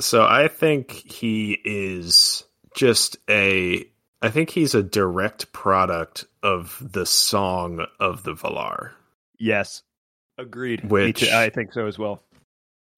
[0.01, 3.85] so I think he is just a.
[4.23, 8.93] I think he's a direct product of the song of the Valar,
[9.39, 9.83] Yes,
[10.39, 10.85] agreed.
[10.85, 11.31] Me Which- too.
[11.33, 12.23] I think so as well.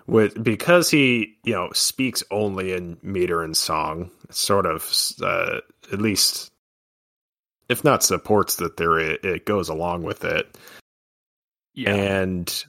[0.07, 4.11] with because he you know speaks only in meter and song.
[4.31, 4.91] Sort of,
[5.23, 5.61] uh,
[5.93, 6.51] at least,
[7.69, 10.57] if not supports the theory, it goes along with it.
[11.75, 11.95] Yeah.
[11.95, 12.65] and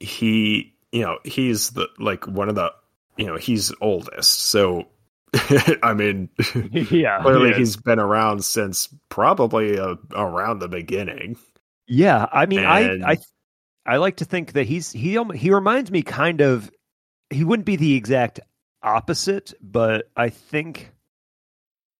[0.00, 2.72] he you know he's the like one of the
[3.18, 4.86] you know he's oldest so
[5.82, 6.28] i mean
[6.72, 7.20] yeah.
[7.20, 7.56] clearly yeah.
[7.58, 11.36] he's been around since probably uh, around the beginning
[11.88, 13.16] Yeah, I mean, And- I, I,
[13.86, 16.70] I like to think that he's he he reminds me kind of.
[17.30, 18.40] He wouldn't be the exact
[18.82, 20.92] opposite, but I think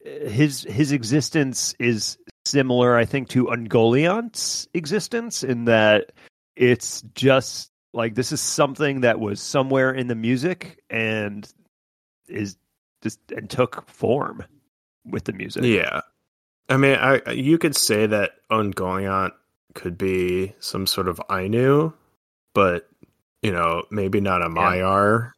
[0.04, 2.96] uh, his his existence is similar.
[2.96, 6.12] I think to Ungoliant's existence in that
[6.56, 11.48] it's just like this is something that was somewhere in the music and
[12.28, 12.56] is
[13.02, 14.44] just and took form
[15.04, 15.62] with the music.
[15.64, 16.00] yeah
[16.68, 19.32] i mean i you could say that ungoliant
[19.76, 21.92] could be some sort of ainu
[22.54, 22.88] but
[23.42, 25.32] you know maybe not a Maiar.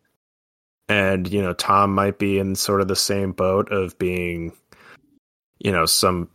[0.89, 4.53] and you know tom might be in sort of the same boat of being
[5.59, 6.31] you know some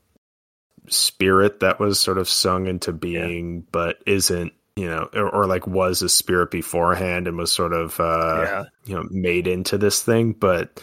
[0.89, 5.65] spirit that was sort of sung into being but isn't you know or, or like
[5.65, 8.63] was a spirit beforehand and was sort of uh yeah.
[8.85, 10.81] you know made into this thing but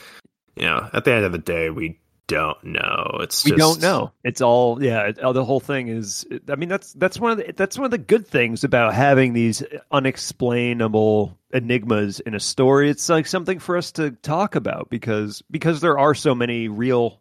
[0.56, 1.98] you know at the end of the day we
[2.30, 3.18] don't know.
[3.20, 4.12] It's we just don't know.
[4.24, 7.38] It's all yeah it, uh, the whole thing is i mean that's that's one of
[7.38, 12.90] the that's one of the good things about having these unexplainable enigmas in a story.
[12.90, 17.20] It's like something for us to talk about because because there are so many real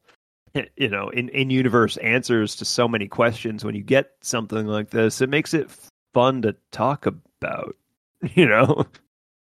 [0.76, 4.91] you know in in universe answers to so many questions when you get something like
[4.91, 5.22] this.
[5.22, 5.69] It makes it
[6.13, 7.76] fun to talk about
[8.36, 8.86] you know?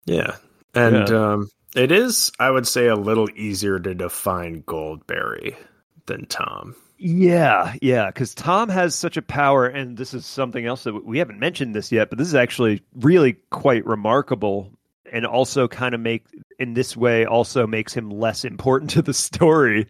[0.06, 0.36] Yeah.
[0.74, 5.56] And um it is i would say a little easier to define goldberry
[6.06, 10.86] than tom Yeah, yeah, because Tom has such a power, and this is something else
[10.86, 14.72] that we haven't mentioned this yet, but this is actually really quite remarkable,
[15.12, 16.26] and also kind of make
[16.58, 19.90] in this way also makes him less important to the story.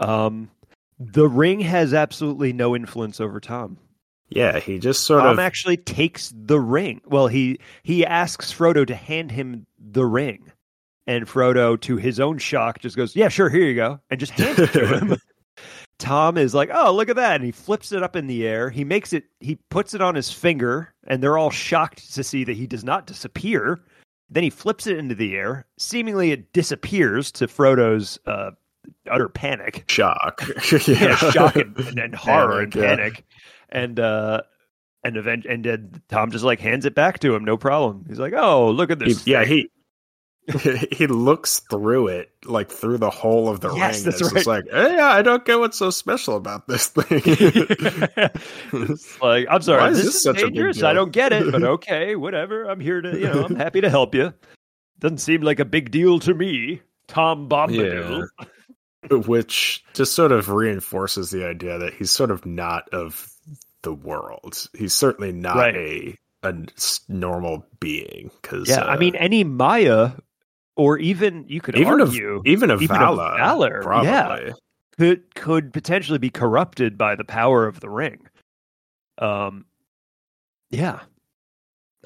[0.00, 0.50] Um,
[0.98, 3.76] the ring has absolutely no influence over Tom.
[4.30, 7.02] yeah he just sort Tom of actually takes the ring.
[7.04, 10.50] Well, he he asks Frodo to hand him the ring,
[11.06, 14.32] and Frodo, to his own shock, just goes, "Yeah, sure, here you go," and just
[14.32, 15.16] hands it to him.
[15.98, 18.70] Tom is like, "Oh, look at that!" And he flips it up in the air.
[18.70, 19.24] He makes it.
[19.40, 22.84] He puts it on his finger, and they're all shocked to see that he does
[22.84, 23.80] not disappear.
[24.30, 25.66] Then he flips it into the air.
[25.78, 28.50] Seemingly, it disappears to Frodo's uh,
[29.10, 30.42] utter panic shock
[30.88, 33.24] yeah, shock and, and, and horror and Panic,
[33.70, 33.78] yeah.
[33.82, 34.42] and uh,
[35.04, 38.04] and event and then Tom just like hands it back to him, no problem.
[38.08, 39.70] He's like, "Oh, look at He- this!" yeah he
[40.92, 44.34] he looks through it like through the hole of the Yes, ring that's and it's
[44.34, 44.46] just right.
[44.46, 47.22] like hey i don't get what's so special about this thing
[48.72, 50.76] It's like, I'm sorry, this, this is such dangerous.
[50.78, 50.86] deal?
[50.86, 52.64] I don't get it, but okay, whatever.
[52.64, 54.32] I'm here to, you know, I'm happy to help you.
[54.98, 58.26] Doesn't seem like a big deal to me, Tom Bombadil.
[59.26, 63.30] which just sort of reinforces the idea that he's sort of not of
[63.82, 64.68] the world.
[64.76, 65.76] He's certainly not Right.
[65.76, 68.30] a a s- normal being.
[68.42, 70.12] Because Yeah, I uh, mean, any Maia,
[70.76, 74.08] or even you could even argue, of even of even Vala, Valar, probably.
[74.08, 74.52] yeah.
[74.98, 78.26] could could potentially be corrupted by the power of the ring.
[79.18, 79.64] Um,
[80.70, 81.00] yeah.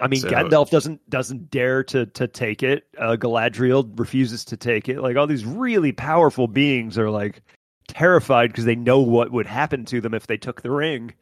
[0.00, 2.84] I mean, So- Gandalf doesn't doesn't dare to to take it.
[2.98, 5.00] Uh, Galadriel refuses to take it.
[5.00, 7.42] Like all these really powerful beings are like
[7.88, 11.14] terrified because they know what would happen to them if they took the ring.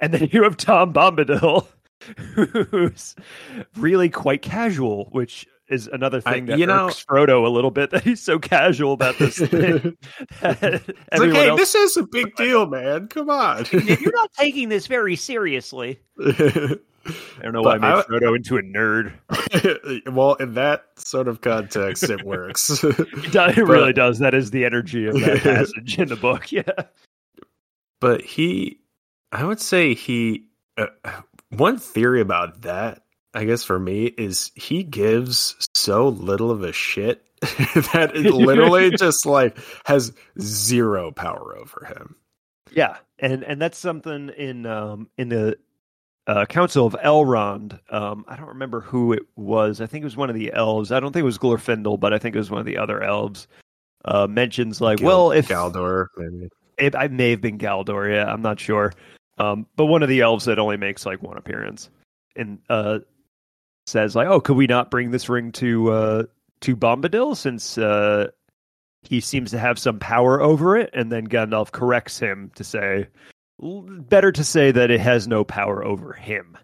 [0.00, 1.66] And then you have Tom Bombadil,
[2.70, 3.16] who's
[3.76, 7.90] really quite casual, which is another I- thing that you know- Frodo a little bit.
[7.90, 9.96] That he's so casual about this thing.
[10.42, 13.08] It's like, hey, else- this is a big deal, man.
[13.08, 13.64] Come on.
[13.72, 16.00] you're not taking this very seriously.
[16.18, 16.78] I
[17.42, 19.12] don't know why I But made I- Frodo into a nerd.
[20.14, 22.82] well, in that sort of context, it works.
[22.84, 24.18] It, does, it really does.
[24.18, 26.52] That is the energy of that passage in the book.
[26.52, 26.62] Yeah.
[28.00, 28.80] but he,
[29.32, 30.46] I would say he.
[30.76, 30.86] Uh,
[31.50, 33.02] one theory about that,
[33.34, 38.90] I guess, for me is he gives so little of a shit that it literally
[38.90, 42.16] just like has zero power over him.
[42.72, 45.58] Yeah, and and that's something in um in the
[46.26, 47.78] uh, Council of Elrond.
[47.92, 49.80] Um, I don't remember who it was.
[49.80, 50.92] I think it was one of the elves.
[50.92, 53.02] I don't think it was Glorfindel, but I think it was one of the other
[53.02, 53.48] elves.
[54.04, 56.48] Uh, mentions like, well, if Galdor, maybe.
[56.78, 58.12] it, I may have been Galdor.
[58.12, 58.92] Yeah, I'm not sure.
[59.38, 61.90] Um, but one of the elves that only makes like one appearance
[62.36, 63.00] and uh,
[63.86, 66.22] says like, "Oh, could we not bring this ring to uh,
[66.60, 68.28] to Bombadil since uh,
[69.02, 73.08] he seems to have some power over it?" And then Gandalf corrects him to say,
[73.60, 76.56] "Better to say that it has no power over him."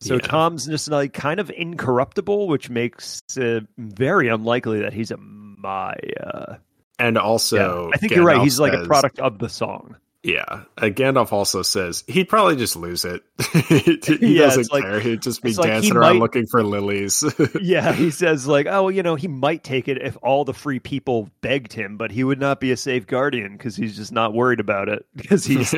[0.00, 0.20] So Yeah.
[0.20, 6.58] Tom's just like kind of incorruptible, which makes it very unlikely that he's a Maia.
[7.00, 8.38] And also, I think you're right.
[8.38, 9.96] Gandalf He's like a product of the song.
[10.24, 13.22] Yeah, uh, Gandalf also says he'd probably just lose it.
[13.68, 13.98] he
[14.36, 14.98] Yeah, doesn't like- care.
[14.98, 17.22] He'd just be it's like dancing around might- looking for lilies.
[17.62, 20.80] Yeah, he says like, oh, you know, he might take it if all the free
[20.80, 24.34] people begged him, but he would not be a safe guardian because he's just not
[24.34, 25.70] worried about it because he's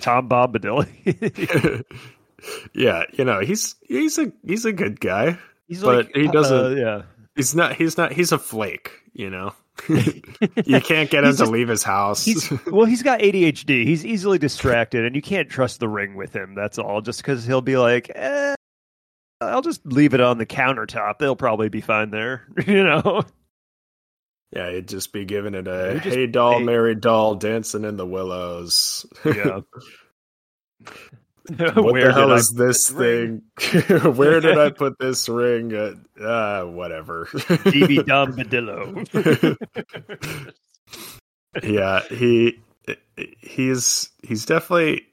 [0.00, 1.84] Tom Bombadil.
[2.74, 5.38] yeah, you know he's he's a he's a good guy.
[5.68, 7.02] he's But like, he doesn't- uh, yeah,
[7.36, 7.74] He's not.
[7.74, 8.12] He's not.
[8.12, 8.92] He's a flake.
[9.12, 9.54] You know.
[9.88, 12.24] You can't get him to just- leave his house.
[12.24, 13.84] he's well, he's got ADHD.
[13.84, 16.54] He's easily distracted, and you can't trust the ring with him.
[16.54, 17.00] That's all.
[17.00, 18.54] Just because he'll be like, eh,
[19.40, 21.18] I'll just leave it on the countertop.
[21.18, 22.46] They'll probably be fine there.
[22.66, 23.24] you know.
[24.52, 27.96] yeah, he'd just be giving it a just- hey doll, hey- Mary doll, dancing in
[27.96, 29.04] the willows.
[29.24, 29.60] Yeah.
[31.56, 33.42] what Where the hell is this thing?
[34.14, 35.74] Where did I put this ring?
[35.74, 37.26] Uh, uh whatever.
[37.26, 39.04] DB Dumbadillo.
[41.62, 42.58] yeah, he
[43.40, 45.06] he's he's definitely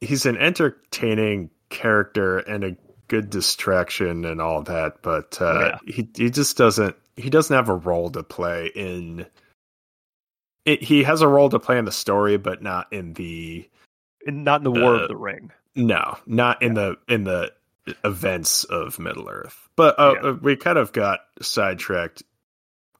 [0.00, 2.76] he's an entertaining character and a
[3.06, 7.74] good distraction and all that, but uh he he just doesn't he doesn't have a
[7.74, 9.26] role to play in
[10.64, 13.68] it, he has a role to play in the story, but not in the
[14.28, 15.50] And not in the War Uh, of the Ring.
[15.74, 17.52] no, not in the in the
[18.04, 19.68] events of Middle Earth.
[19.74, 20.28] But uh, Yeah.
[20.28, 22.22] uh, we kind of got sidetracked.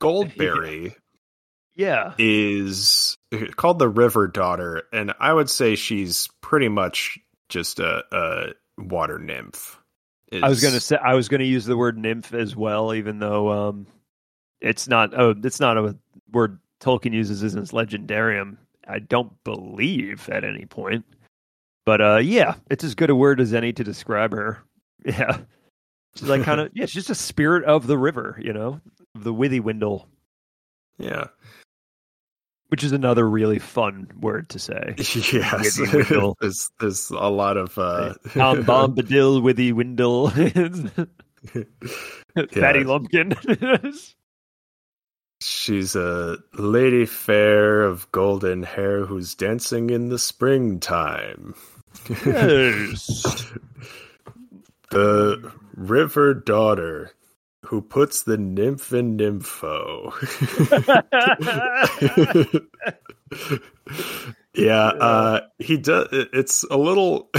[0.00, 0.94] Goldberry
[1.74, 2.14] Yeah.
[2.18, 3.16] is
[3.56, 7.18] called the River Daughter, and I would say she's pretty much
[7.48, 9.78] just a, a water nymph.
[10.32, 13.50] I was gonna say I was gonna use the word nymph as well, even though
[13.50, 13.86] um,
[14.60, 15.18] it's not.
[15.18, 15.96] Oh, it's not a
[16.32, 18.56] word Tolkien uses in his legendarium.
[18.86, 21.04] I don't believe at any point,
[21.88, 24.58] but uh, yeah, it's as good a word as any to describe her.
[25.06, 25.38] Yeah,
[26.16, 28.78] she's like kind of yeah, she's just a spirit of the river, you know,
[29.14, 30.04] the Withywindle.
[30.98, 31.28] yeah,
[32.68, 34.94] which is another really fun word to say.
[34.98, 35.78] yes.
[36.40, 40.28] There's there's a lot of uh, Bombadil, Withywindle,
[42.52, 42.84] Fatty Yeah.
[42.84, 43.32] Lumpkin.
[45.40, 51.54] She's a lady fair of golden hair who's dancing in the springtime.
[52.26, 53.46] Yes.
[54.90, 57.12] The river daughter
[57.64, 60.12] who puts the nymph in nympho.
[64.54, 66.08] yeah, uh, he does.
[66.12, 67.30] It's a little.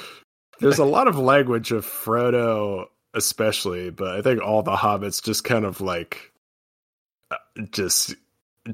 [0.60, 5.44] there's a lot of language of Frodo, especially, but I think all the hobbits just
[5.44, 6.32] kind of like
[7.30, 7.36] uh,
[7.70, 8.14] just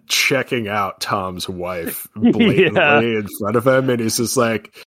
[0.06, 3.00] checking out Tom's wife blatantly Yeah.
[3.00, 4.84] in front of him, and he's just like,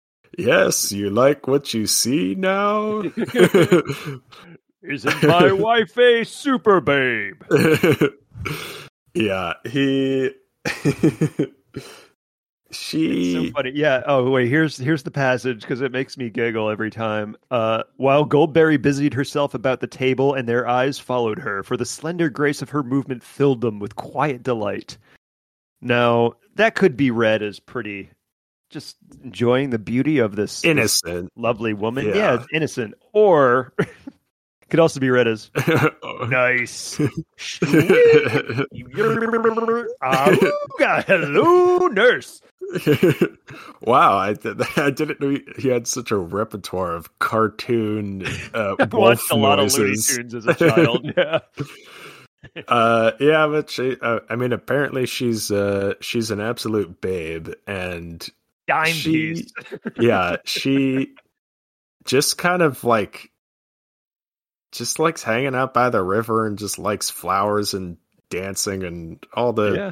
[0.45, 3.01] "Yes, you like what you see now."
[4.83, 7.43] Isn't my wife a super babe?
[9.13, 10.31] yeah, he.
[12.71, 13.33] It's she.
[13.33, 13.71] so funny.
[13.75, 14.01] Yeah.
[14.07, 17.35] Oh wait, here's here's the passage because it makes me giggle every time.
[17.51, 21.85] Uh, while Goldberry busied herself about the table, and their eyes followed her, for the
[21.85, 24.97] slender grace of her movement filled them with quiet delight.
[25.81, 28.09] Now that could be read as pretty,
[28.71, 31.31] just enjoying the beauty of this this innocent.
[31.35, 32.07] lovely woman.
[32.07, 32.15] Yeah.
[32.15, 33.73] Yeah, innocent, or
[34.69, 35.51] could also be read as
[36.29, 36.97] nice.
[41.07, 42.41] Hello, nurse.
[43.81, 44.35] wow, I,
[44.77, 49.59] I didn't know he- had such a repertoire of cartoon uh, I watched a lot
[49.59, 49.95] of Looney.
[49.97, 51.11] Tunes as a child.
[51.17, 51.39] Yeah.
[52.67, 58.27] uh, yeah, but she, uh, I mean, apparently she's uh, she's an absolute babe, and
[58.71, 59.53] Dime She- piece.
[59.99, 61.13] yeah, she
[62.05, 63.31] just kind of like
[64.71, 67.97] just likes hanging out by the river and just likes flowers and
[68.29, 69.91] dancing and all the yeah.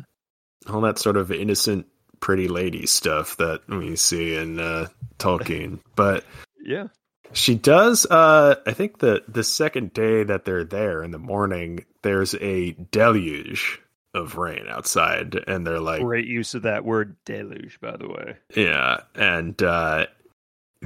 [0.73, 1.85] all that sort of innocent
[2.21, 5.79] pretty lady stuff that we see in uh Tolkien.
[5.95, 6.23] But
[6.63, 6.87] Yeah.
[7.33, 11.85] she does uh I think the the second day that they're there in the morning
[12.01, 13.81] there's a deluge
[14.13, 18.37] of rain outside and they're like Great use of that word deluge, by the way.
[18.55, 20.07] Yeah, and uh,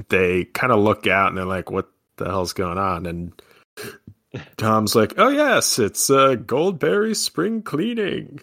[0.08, 3.42] they kind of look out and they're like, "What the hell's going on?" And
[4.56, 8.40] Tom's like, "Oh yes, it's uh, Goldberry spring cleaning,"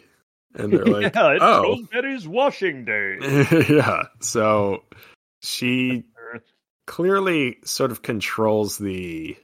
[0.56, 3.18] and they're like, yeah, it's "Oh, Goldberry's washing day.
[3.70, 4.84] yeah." So
[5.42, 6.06] she
[6.88, 9.38] clearly sort of controls the.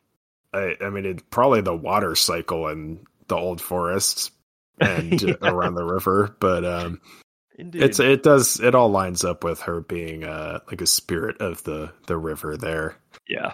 [0.53, 4.31] I, I mean, it probably the water cycle in the old forests
[4.79, 5.33] and Yeah.
[5.41, 7.01] around the river, but um,
[7.57, 7.83] Indeed.
[7.83, 11.63] it's it does it all lines up with her being uh like a spirit of
[11.63, 12.95] the the river there.
[13.27, 13.53] yeah.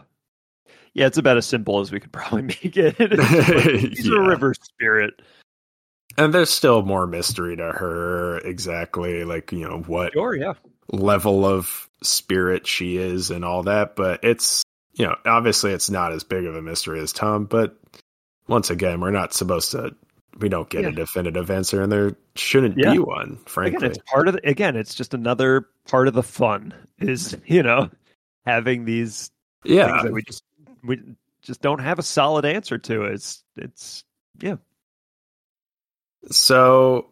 [0.96, 2.96] Yeah, it's about as simple as we could probably make it.
[3.00, 4.18] It's like, He's Yeah.
[4.18, 5.22] a river spirit.
[6.20, 10.54] And there's still more mystery to her exactly like, you know, what Sure, yeah.
[10.92, 14.62] level of spirit she is and all that, but it's
[14.96, 17.76] you know, obviously it's not as big of a mystery as Tom, but
[18.48, 19.96] once again, we're not supposed to
[20.40, 20.90] we don't get Yeah.
[20.90, 22.94] a definitive answer and there shouldn't Yeah.
[22.94, 23.78] be one, frankly.
[23.78, 27.62] Again, it's part of the, again, it's just another part of the fun is, you
[27.64, 27.90] know,
[28.46, 29.32] having these
[29.64, 29.88] yeah.
[29.92, 30.44] things that we just
[30.84, 31.00] we
[31.42, 33.04] just don't have a solid answer to.
[33.04, 34.04] It's it's
[34.40, 34.56] yeah.
[36.32, 37.10] So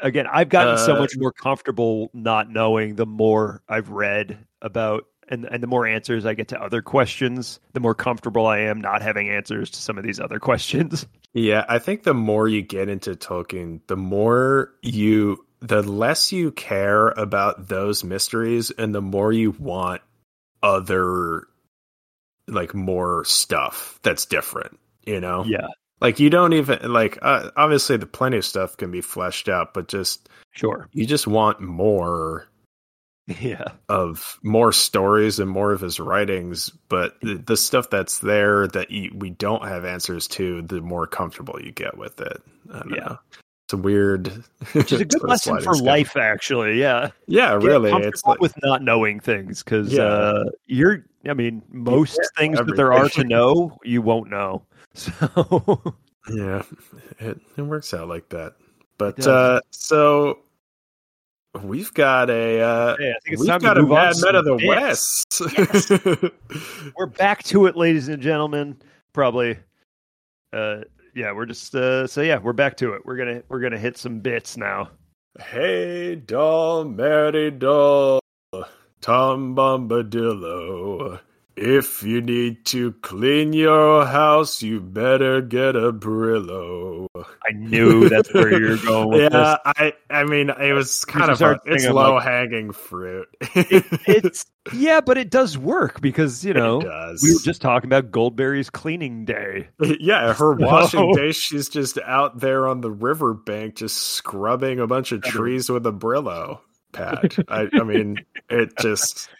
[0.00, 5.06] Again, I've gotten so Uh, much more comfortable not knowing the more I've read about
[5.28, 8.80] and and the more answers I get to other questions, the more comfortable I am
[8.80, 11.06] not having answers to some of these other questions.
[11.32, 16.52] Yeah, I think the more you get into Tolkien, the more you the less you
[16.52, 20.02] care about those mysteries and the more you want
[20.62, 21.46] other
[22.48, 25.44] like more stuff that's different, you know?
[25.46, 25.66] Yeah,
[26.00, 29.74] Like you don't even like uh, obviously the plenty of stuff can be fleshed out,
[29.74, 30.88] but just sure.
[30.92, 32.48] you just want more
[33.40, 33.64] Yeah.
[33.88, 38.90] of more stories and more of his writings, but the, the stuff that's there that
[38.90, 42.40] you, we don't have answers to, the more comfortable you get with it.
[42.72, 42.96] I don't Yeah.
[43.00, 43.18] know.
[43.66, 44.28] It's a weird,
[44.74, 46.78] Which is a good lesson for life, actually.
[46.78, 47.10] Yeah.
[47.26, 47.92] Yeah, Get really.
[47.94, 50.04] It's like, with not knowing things because Yeah.
[50.04, 51.04] uh, you're.
[51.28, 54.62] I mean, most Yeah, things that there are to know, you won't know.
[54.94, 55.82] So
[56.32, 56.62] yeah,
[57.18, 58.54] it, it works out like that.
[58.98, 60.38] But uh, so
[61.62, 64.56] we've got a uh, Hey, I think it's we've got a Mad Men of the.
[64.66, 65.40] West.
[66.96, 68.76] we're back to it, ladies and gentlemen.
[69.12, 69.58] Probably,
[70.52, 70.82] uh,
[71.14, 73.04] yeah, we're just uh, so yeah, we're back to it.
[73.04, 74.90] We're gonna we're gonna hit some bits now.
[75.38, 78.20] Hey, doll, Mary doll,
[79.00, 81.20] Tom Bombadillo.
[81.56, 87.06] If you need to clean your house, you better get a Brillo.
[87.16, 91.40] I knew that's where you're going with yeah, I, I mean, it was kind of
[91.64, 93.28] it's I'm like- low hanging fruit.
[93.54, 93.84] this.
[94.06, 97.22] It's yeah, but it does work because you know it does.
[97.22, 99.68] we were just talking about Goldberry's cleaning day.
[100.00, 105.10] yeah, her washing day, she's just out there on the riverbank, just scrubbing a bunch
[105.12, 106.60] of trees with a Brillo
[106.92, 107.34] pad.
[107.48, 108.18] I, I mean,
[108.50, 109.30] it just.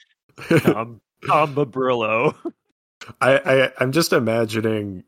[0.60, 2.34] Tom Tom Babrillo.
[3.20, 5.04] I, I I'm just imagining,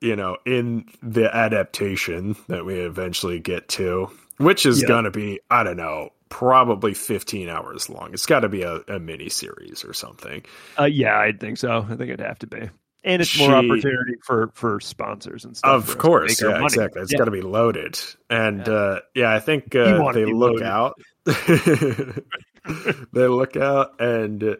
[0.00, 4.88] you know, in the adaptation that we eventually get to, which is Yeah.
[4.88, 8.12] gonna be, I don't know, probably 15 hours long.
[8.12, 10.44] It's got to be a, a mini series or something.
[10.78, 11.78] Uh, yeah, I think so.
[11.88, 12.68] I think it'd have to be,
[13.04, 15.88] and it's more opportunity for for sponsors and stuff.
[15.88, 17.00] Of course, yeah, exactly.
[17.02, 17.18] It's Yeah.
[17.18, 17.98] got to be loaded,
[18.30, 18.72] and Yeah.
[18.72, 20.66] uh, yeah, I think uh, they look loaded.
[20.66, 21.00] out.
[23.12, 24.56] they look out and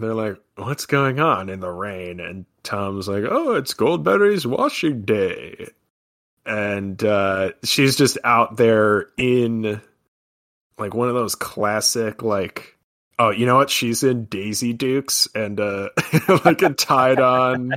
[0.00, 5.02] they're like, "What's going on in the rain?" And Tom's like, "Oh, it's Goldberry's washing
[5.02, 5.68] day,"
[6.44, 9.80] and uh, she's just out there in
[10.78, 12.72] like one of those classic like.
[13.18, 13.70] Oh, you know what?
[13.70, 15.88] She's in Daisy Dukes and uh
[16.44, 17.72] like a tied on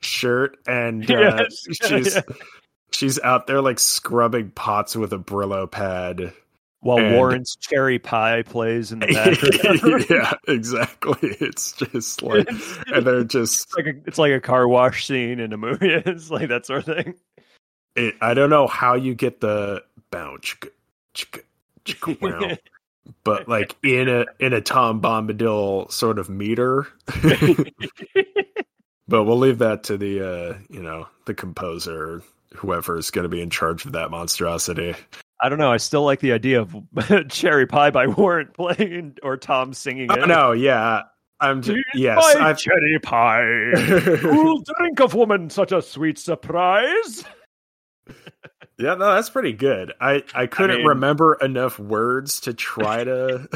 [0.00, 1.66] shirt and uh, Yes.
[1.88, 2.18] she's
[2.92, 6.32] she's out there like scrubbing pots with a Brillo pad.
[6.80, 10.06] While and- Warrant's cherry pie plays in the background.
[10.10, 11.36] yeah, exactly.
[11.40, 12.48] It's just like
[12.86, 15.90] and they're just It's like a, it's like a car wash scene in a movie.
[16.06, 17.14] It's like that sort of thing.
[17.96, 20.54] it, I don't know how you get the bounce
[23.24, 26.86] but like in a in a Tom Bombadil sort of meter.
[29.08, 32.22] but we'll leave that to the uh, you know, the composer
[32.54, 34.94] whoever is going to be in charge of that monstrosity.
[35.42, 35.72] I don't know.
[35.72, 36.76] I still like the idea of
[37.28, 40.26] Cherry Pie by Warrant playing or Tom singing Oh, it.
[40.26, 41.02] no, yeah.
[41.42, 43.42] I'm just, yes, I've cherry pie.
[44.20, 47.24] Who'll drink of woman such a sweet surprise?
[48.78, 49.94] Yeah, no, that's pretty good.
[50.02, 53.48] I I couldn't mean- remember enough words to try to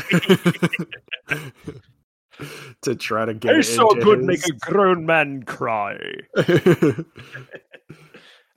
[2.83, 5.99] to try to get I it so good his- make a grown man cry.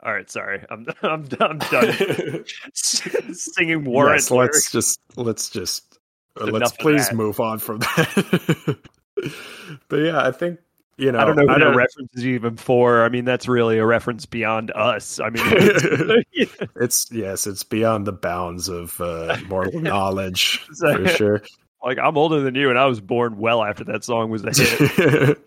[0.08, 0.64] All right, sorry.
[0.70, 1.60] I'm I'm I'm done
[2.72, 4.16] singing Warrant.
[4.22, 5.98] yes, let's just let's just
[6.40, 7.14] uh, let's please that.
[7.14, 8.78] move on from that.
[9.88, 10.60] but yeah, I think
[10.96, 13.04] you know I don't know who the don't, reference is even for.
[13.04, 15.20] I mean, that's really a reference beyond us.
[15.20, 21.08] I mean, it's- it's yes, it's beyond the bounds of uh, mortal knowledge So- for
[21.10, 21.42] sure.
[21.84, 24.52] like I'm older than you, and I was born well after that song was a
[24.54, 25.38] hit.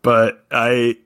[0.00, 0.96] but I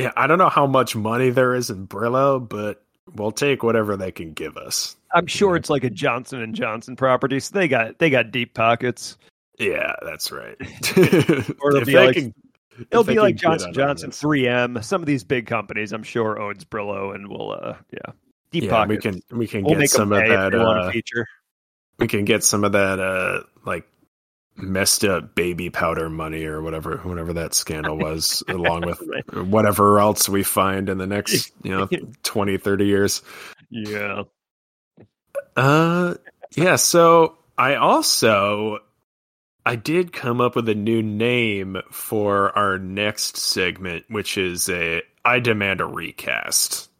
[0.00, 2.82] yeah, I don't know how much money there is in Brillo, but
[3.14, 4.96] we'll take whatever they can give us.
[5.14, 8.54] I'm sure it's like a Johnson and Johnson property, so they got they got deep
[8.54, 9.16] pockets.
[9.58, 10.56] Yeah, that's right.
[11.60, 12.34] Or it'll If be like- can-
[12.90, 14.22] It'll be like Johnson Johnson, this.
[14.22, 14.82] 3M.
[14.82, 18.12] Some of these big companies, I'm sure, owns Brillo, and we'll uh, yeah,
[18.52, 19.04] Deep yeah, pockets.
[19.04, 20.52] we can we can We'll get some of that.
[20.52, 21.26] they want a Uh, feature.
[21.98, 23.86] we can get some of that uh like
[24.62, 29.46] messed up baby powder money or whatever whatever that scandal was along with Right.
[29.46, 31.88] whatever else we find in the next you know
[32.22, 33.22] 20 30 years
[33.70, 34.22] Yeah.
[35.56, 36.14] uh
[36.56, 38.78] yeah so i also
[39.66, 45.02] i did come up with a new name for our next segment which is a
[45.24, 46.90] i demand a recast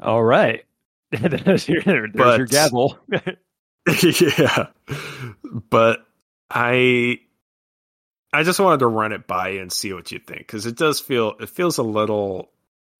[0.00, 0.64] All right.
[1.10, 2.98] there's your, there's But- your gavel.
[4.20, 4.66] yeah
[5.70, 6.06] but
[6.50, 7.18] i
[8.32, 10.76] i just wanted to run it by you and see what you think because it
[10.76, 12.50] does feel it feels a little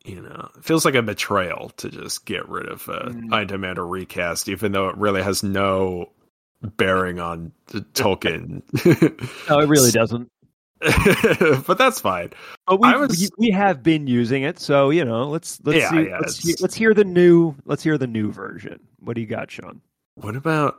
[0.05, 3.33] you know it feels like a betrayal to just get rid of uh, Mm.
[3.33, 6.11] i demand a recast even though it really has no
[6.77, 8.63] bearing on the tolkien
[9.49, 10.29] no, it really doesn't.
[11.67, 12.31] but that's fine
[12.67, 15.91] But we was- we, we have been using it, so you know, let's let's Yeah,
[15.91, 18.79] see, yeah, let's, hear, let's hear the new let's hear the new version.
[19.01, 19.81] What do you got, Sean?
[20.15, 20.79] what about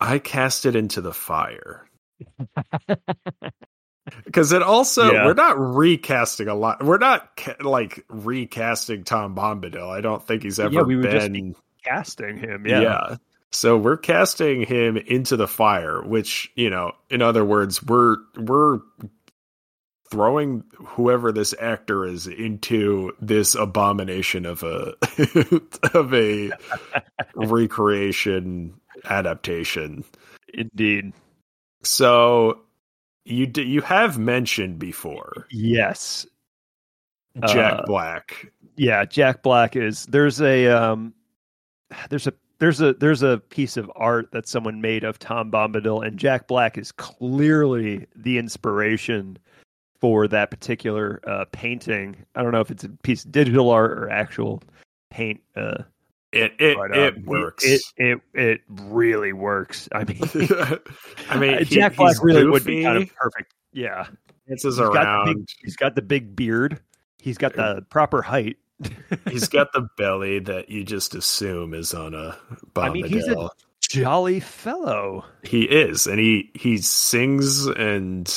[0.00, 1.88] i cast it into the fire
[4.24, 5.26] because it also Yeah.
[5.26, 10.42] we're not recasting a lot we're not ca- like recasting tom bombadil i don't think
[10.42, 12.80] he's ever Yeah, we been Casting him, yeah.
[12.80, 13.16] yeah.
[13.52, 18.80] so we're casting him into the fire which you know in other words we're we're
[20.10, 24.94] throwing whoever this actor is into this abomination of a
[25.94, 26.50] of a
[27.34, 28.74] recreation
[29.04, 30.04] adaptation
[30.54, 31.12] Indeed.
[31.82, 32.60] so
[33.24, 36.26] you d- you have mentioned before Yes.
[37.48, 38.50] Jack Uh, Black.
[38.76, 41.12] Yeah, Jack Black is there's a um
[42.08, 46.06] there's a there's a there's a piece of art that someone made of Tom Bombadil
[46.06, 49.36] and Jack Black is clearly the inspiration
[50.00, 52.16] for that particular uh painting.
[52.34, 54.62] I don't know if it's a piece of digital art or actual
[55.10, 55.82] paint uh
[56.32, 57.64] It it but, it um, works.
[57.64, 59.88] It, it it really works.
[59.92, 60.18] I mean
[61.30, 63.54] I mean, uh, he- Jack Black really would be kind of perfect.
[63.72, 64.06] Yeah.
[64.48, 65.26] dances He's got, the around.
[65.26, 66.80] big, he's got the big beard.
[67.18, 68.56] He's got the proper height.
[69.28, 72.36] he's got the belly that you just assume is on a
[72.74, 72.84] bombadil.
[72.84, 73.50] I mean, he's a-
[73.88, 75.24] jolly fellow.
[75.42, 78.32] he is, and he he sings and,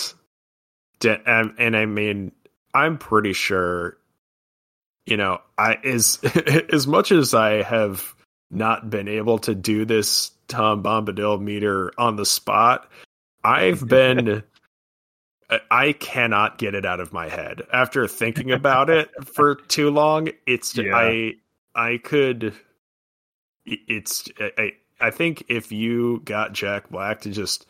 [1.03, 2.31] and I mean,
[2.73, 3.97] I'm pretty sure.
[5.05, 6.19] You know, I as
[6.73, 8.15] as much as I have
[8.51, 12.89] not been able to do this Tom Bombadil meter on the spot,
[13.43, 14.43] I've been.
[15.71, 20.29] I- cannot get it out of my head after thinking about it for too long.
[20.45, 20.95] It's Yeah.
[20.95, 21.33] I
[21.73, 22.53] I could.
[23.65, 27.65] It's I I think if you got Jack Black to just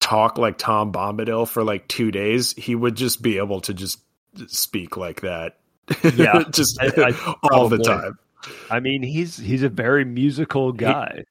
[0.00, 4.00] talk like Tom Bombadil for like two days, he would just be able to just
[4.48, 5.59] speak like that.
[6.14, 8.18] Yeah, just I- I- all the time.
[8.70, 11.24] I mean, he's he's a very musical guy.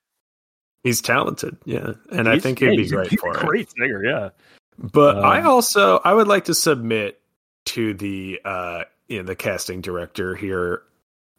[0.83, 3.39] He's talented, yeah, and I think he'd yeah, be he's a- great he's for a
[3.39, 3.45] it.
[3.45, 4.29] Great singer, yeah.
[4.77, 7.19] But I Um, also I would like to submit
[7.65, 10.83] to the uh you know, the casting director here,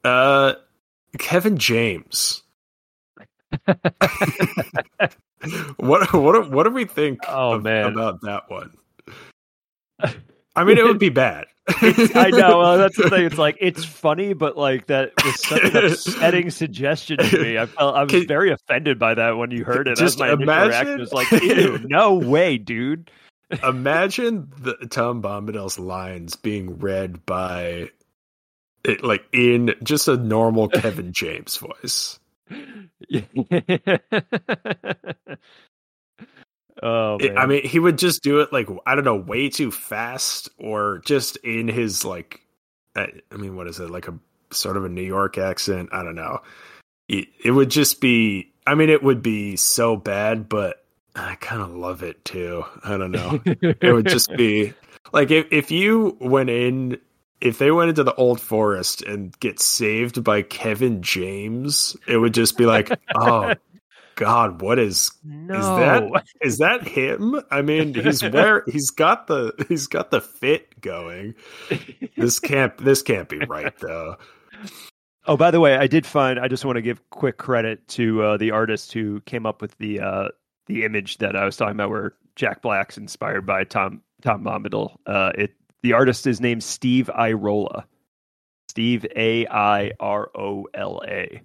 [0.05, 0.55] uh
[1.19, 2.43] Kevin James.
[5.77, 7.87] what what what do we think Oh, of- man.
[7.93, 8.73] about that one?
[10.57, 11.47] I mean, it would be bad.
[12.15, 12.59] I know.
[12.59, 13.25] Well, that's the thing.
[13.27, 17.59] It's like it's funny, but like that was such an upsetting suggestion to me.
[17.59, 19.97] I felt I was Can- very offended by that when you heard it.
[19.97, 21.29] Just my imagine- was like,
[21.85, 23.11] no way, dude."
[23.65, 27.91] Imagine the Tom Bombadil's lines being read by
[28.85, 32.21] it, like in just a normal Kevin James voice.
[36.83, 37.37] oh It-.
[37.37, 41.03] I mean, he would just do it like I don't know, way too fast, or
[41.05, 42.41] just in his like,
[42.97, 44.19] I, I mean, what is it like a
[44.51, 45.91] sort of a New York accent?
[45.93, 46.41] I don't know.
[47.09, 48.53] It, it would just be.
[48.67, 52.65] I mean, it would be so bad, but I kind of love it too.
[52.85, 53.41] I don't know.
[53.45, 54.75] it would just be
[55.13, 56.99] like if if you went in.
[57.41, 62.35] If they went into the old forest and get saved by Kevin James, it would
[62.35, 63.55] just be like, oh
[64.21, 65.77] God, what is no.
[65.79, 67.41] that- is that him?
[67.51, 71.35] I mean, he's where he's got the he's got the fit going.
[72.19, 74.17] This can't this can't be right though.
[75.27, 76.39] Oh, by the way, I did find.
[76.39, 79.77] I just want to give quick credit to uh, the artist who came up with
[79.79, 80.29] the uh,
[80.67, 84.97] the image that I was talking about, where Jack Black's inspired by Tom Tom Bombadil.
[85.07, 87.85] Uh, it the artist is named Steve Airola.
[88.69, 91.41] Steve A I R O L A.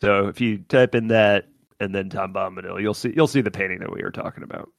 [0.00, 1.48] So if you type in that
[1.80, 4.70] and then Tom Bombadil, you'll see you'll see the painting that we were talking about.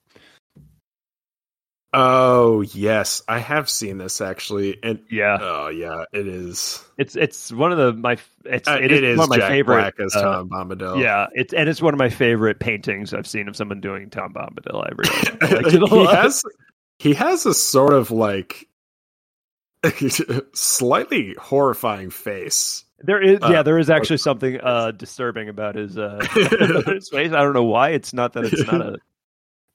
[1.91, 6.83] Oh yes, I have seen this actually, and Yeah, oh yeah, it is.
[6.99, 9.95] it's it's one of the my it's Uh, it is, one of my Jack favorite.
[9.97, 11.01] Black as uh, Tom Bombadil.
[11.01, 14.33] Yeah, it's and it's one of my favorite paintings I've seen of someone doing Tom
[14.33, 14.85] Bombadil.
[14.85, 16.43] I really it he has
[16.99, 18.67] he has a sort of like
[20.53, 22.85] slightly horrifying face.
[23.01, 27.31] There is, yeah, Uh, there is actually something uh, disturbing about his, uh, his face.
[27.31, 27.89] I don't know why.
[27.89, 28.97] It's not that it's not a.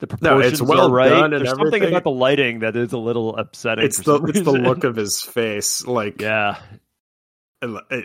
[0.00, 1.30] The No, proportions it's well are right.
[1.30, 1.88] There's something everything.
[1.88, 3.84] about the lighting that is a little upsetting.
[3.84, 6.58] It's the it's the look of his face, like Yeah,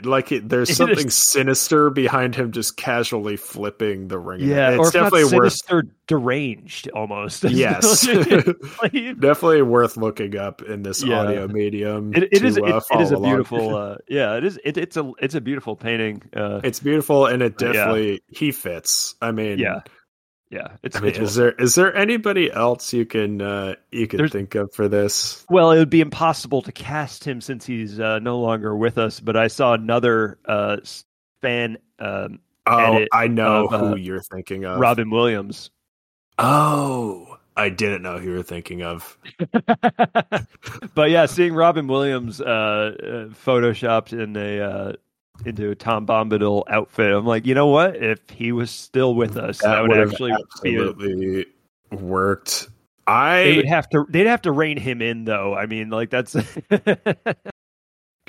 [0.04, 4.42] like it, there's something is- sinister behind him, just casually flipping the ring.
[4.42, 5.54] yeah, it's definitely not worth.
[5.54, 7.44] sinister, deranged almost.
[7.50, 8.08] Yes,
[8.82, 11.20] Like, definitely worth looking up in this Yeah.
[11.20, 12.14] audio medium.
[12.14, 12.58] it, it to, is.
[12.58, 13.76] It, uh, it is a beautiful.
[13.76, 14.60] Uh, yeah, it is.
[14.64, 15.12] It, it's a.
[15.20, 16.24] It's a beautiful painting.
[16.36, 17.72] Uh, It's beautiful, and it Yeah.
[17.74, 19.16] definitely he fits.
[19.22, 19.82] I mean, yeah,
[20.50, 20.76] yeah.
[20.84, 20.96] It's.
[20.98, 24.32] I mean, it's is there is there anybody else you can uh, you can There's-
[24.32, 25.46] think of for this?
[25.50, 29.20] Well, it would be impossible to cast him since he's uh, no longer with us.
[29.20, 30.78] But I saw another uh,
[31.42, 34.80] fan, um, Oh, edit I know of, uh, who you're thinking of.
[34.80, 35.72] Robin Williams.
[36.38, 39.18] Oh, I didn't know who you were thinking of.
[40.96, 42.96] but yeah, seeing Robin Williams uh, uh,
[43.34, 44.94] photoshopped in a uh,
[45.46, 47.96] into a Tom Bombadil outfit, I'm like, you know what?
[47.96, 50.32] If he was still with us, that, would would've actually
[50.64, 50.76] be.
[50.76, 51.46] A, absolutely
[51.92, 52.68] worked.
[53.08, 54.06] they I would have to.
[54.10, 55.56] They'd have to rein him in, though.
[55.56, 56.36] I mean, like that's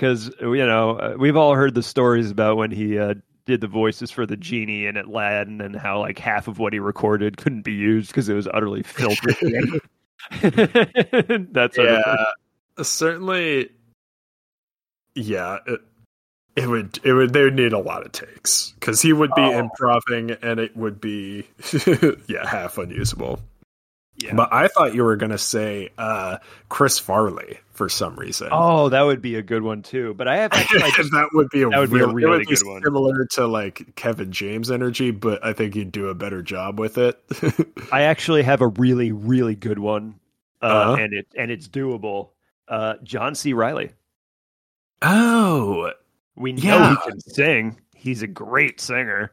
[0.00, 3.66] because you know uh, we've all heard the stories about when he uh, did the
[3.66, 7.62] voices for the genie in Aladdin and how like half of what he recorded couldn't
[7.62, 9.80] be used because it was utterly filthy.
[10.40, 12.24] That's yeah,
[12.82, 13.70] certainly.
[15.16, 15.80] Yeah, it,
[16.56, 19.42] it would it would they would need a lot of takes because he would be
[19.42, 19.58] Oh.
[19.58, 21.46] improving and it would be
[22.26, 23.40] yeah half unusable.
[24.16, 24.34] yeah.
[24.34, 26.38] But I thought you were gonna say uh,
[26.68, 28.48] Chris Farley for some reason.
[28.52, 30.12] Oh, that would be a good one too.
[30.14, 32.38] But I have actually, I just, that would be a that would be a really
[32.38, 32.82] would be good one.
[32.82, 36.98] Similar to like Kevin James energy, but I think you'd do a better job with
[36.98, 37.18] it.
[37.92, 40.16] I actually have a really, really good one,
[40.60, 40.94] uh, Uh-huh.
[41.02, 42.30] and it and it's doable.
[42.68, 43.52] Uh, John C.
[43.54, 43.92] Reilly.
[45.02, 45.92] oh,
[46.40, 46.90] We know Yeah.
[47.04, 47.80] he can sing.
[47.94, 49.32] He's a great singer.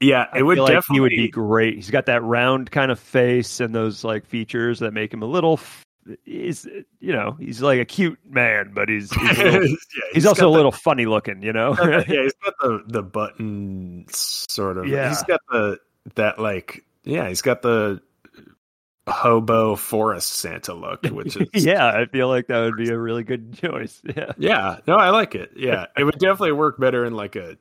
[0.00, 1.74] yeah, I it would feel like definitely he would be great.
[1.74, 5.26] He's got that round kind of face and those like features that make him a
[5.26, 5.54] little.
[5.54, 5.84] f-
[6.24, 6.66] He's
[7.00, 9.76] you know he's like a cute man, but he's he's, a little, Yeah,
[10.14, 11.42] he's got also a the- little funny looking.
[11.42, 11.76] You know.
[11.82, 14.86] yeah, he's got the the button sort of.
[14.86, 15.08] Yeah.
[15.10, 15.78] he's got the
[16.14, 18.00] that like yeah, he's got the
[19.08, 23.24] hobo forest Santa look, which is yeah, I feel like that would be a really
[23.24, 24.02] good choice.
[24.16, 24.32] Yeah.
[24.38, 24.78] yeah.
[24.86, 25.50] No, I like it.
[25.54, 27.56] Yeah, it would definitely work better in like a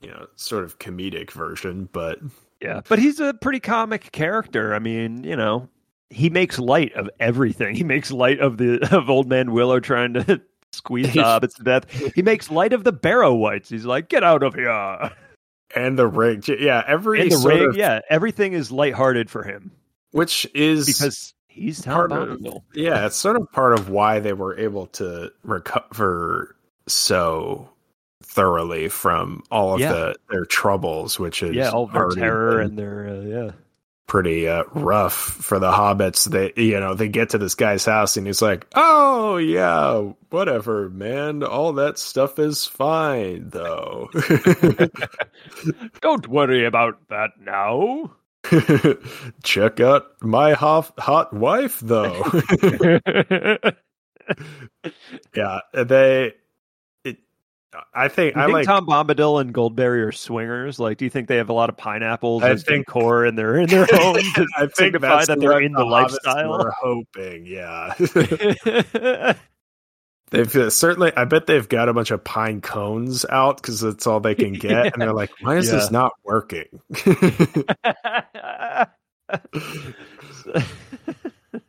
[0.00, 2.18] you know sort of comedic version, but
[2.60, 4.74] Yeah, but he's a pretty comic character.
[4.74, 5.68] I mean, you know,
[6.10, 7.74] he makes light of everything.
[7.74, 10.40] He makes light of the of Old Man Willow trying to
[10.72, 11.90] squeeze hobbits to death.
[12.14, 13.68] He makes light of the Barrow Wights.
[13.68, 15.10] He's like, "Get out of here!"
[15.74, 19.72] and the rig, yeah, every And the ring, of, yeah, everything is lighthearted for him
[20.12, 22.62] which is because he's Tom part of- Bombadil.
[22.74, 26.56] yeah, it's sort of part of why they were able to recover
[26.86, 27.68] so
[28.22, 29.92] thoroughly from all of Yeah.
[29.92, 33.50] the their troubles, which is Yeah, all their terror and their uh, yeah.
[34.06, 36.24] pretty uh, rough for the hobbits.
[36.30, 40.88] They you know they get to this guy's house and he's like, "Oh yeah, whatever,
[40.88, 41.42] man.
[41.42, 44.08] All that stuff is fine though."
[46.00, 48.12] Don't worry about that now.
[49.44, 52.22] Check out my hot hot wife though.
[55.34, 56.32] yeah, they.
[57.04, 57.18] It,
[57.94, 58.66] I think I think like.
[58.66, 60.78] Tom Bombadil and Goldberry are swingers?
[60.78, 63.36] Like, do you think they have a lot of pineapples I as think- decor in
[63.36, 66.50] their in their homes to I think that's that they're in the, hobbits lifestyle?
[66.50, 67.94] Were hoping, yeah.
[70.32, 71.12] They've uh, certainly.
[71.16, 74.52] I bet they've got a bunch of pine cones out because that's all they can
[74.54, 75.76] get, and they're like, "Why is Yeah.
[75.76, 76.80] this not working?"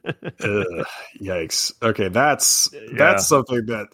[0.06, 0.86] Ugh,
[1.22, 1.72] yikes.
[1.82, 2.80] Okay, that's Yeah.
[2.98, 3.88] that's something that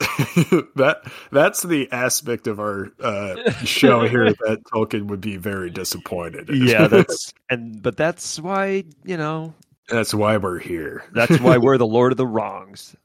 [0.76, 1.02] that
[1.32, 6.50] that's the aspect of our uh, show here that Tolkien would be very disappointed.
[6.50, 6.68] In.
[6.68, 9.54] yeah, that's and but that's why you know
[9.88, 11.04] that's why we're here.
[11.14, 12.96] that's why we're the Lord of the Wrongs.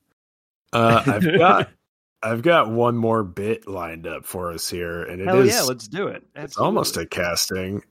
[0.75, 1.71] Uh, I've got
[2.23, 5.63] I've got one more bit lined up for us here, and it is Hell yeah,
[5.69, 6.23] let's do it.
[6.35, 7.83] it's almost a casting.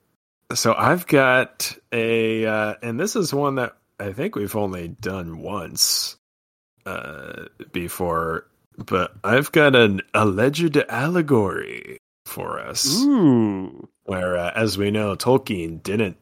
[0.53, 5.39] So I've got a, uh, and this is one that I think we've only done
[5.39, 6.17] once
[6.85, 14.91] uh, before, but I've got an alleged allegory for us, Ooh, where, uh, as we
[14.91, 16.17] know, Tolkien didn't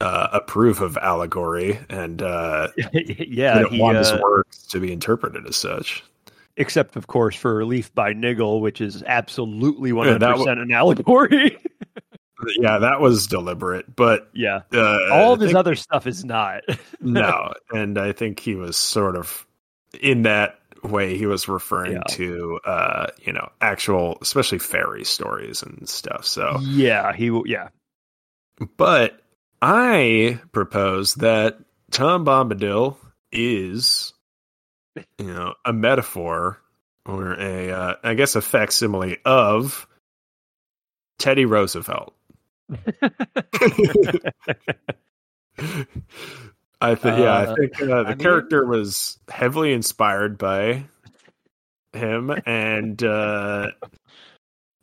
[0.00, 4.92] uh, approve of allegory and uh, yeah, didn't he, want his uh, works to be
[4.92, 6.02] interpreted as such.
[6.56, 10.60] except of course for Leaf by Niggle, which is absolutely one Yeah, one hundred percent
[10.60, 11.58] an allegory.
[12.58, 16.24] Yeah, that was deliberate, but yeah, uh, all I of his think- other stuff is
[16.26, 16.62] not.
[17.00, 19.46] no, and I think he was sort of
[20.02, 21.16] in that way.
[21.16, 22.02] He was referring Yeah.
[22.08, 26.26] to uh, you know actual, especially fairy stories and stuff.
[26.26, 27.68] So, yeah, he w- yeah.
[28.76, 29.22] but
[29.66, 31.58] I propose that
[31.90, 32.98] Tom Bombadil
[33.32, 34.12] is
[35.18, 36.60] you know a metaphor
[37.06, 39.86] or a uh, I guess a facsimile of
[41.18, 42.14] Teddy Roosevelt.
[46.80, 50.84] I think, yeah, I Uh, think uh, the I mean- character was heavily inspired by
[51.94, 53.68] him, and uh,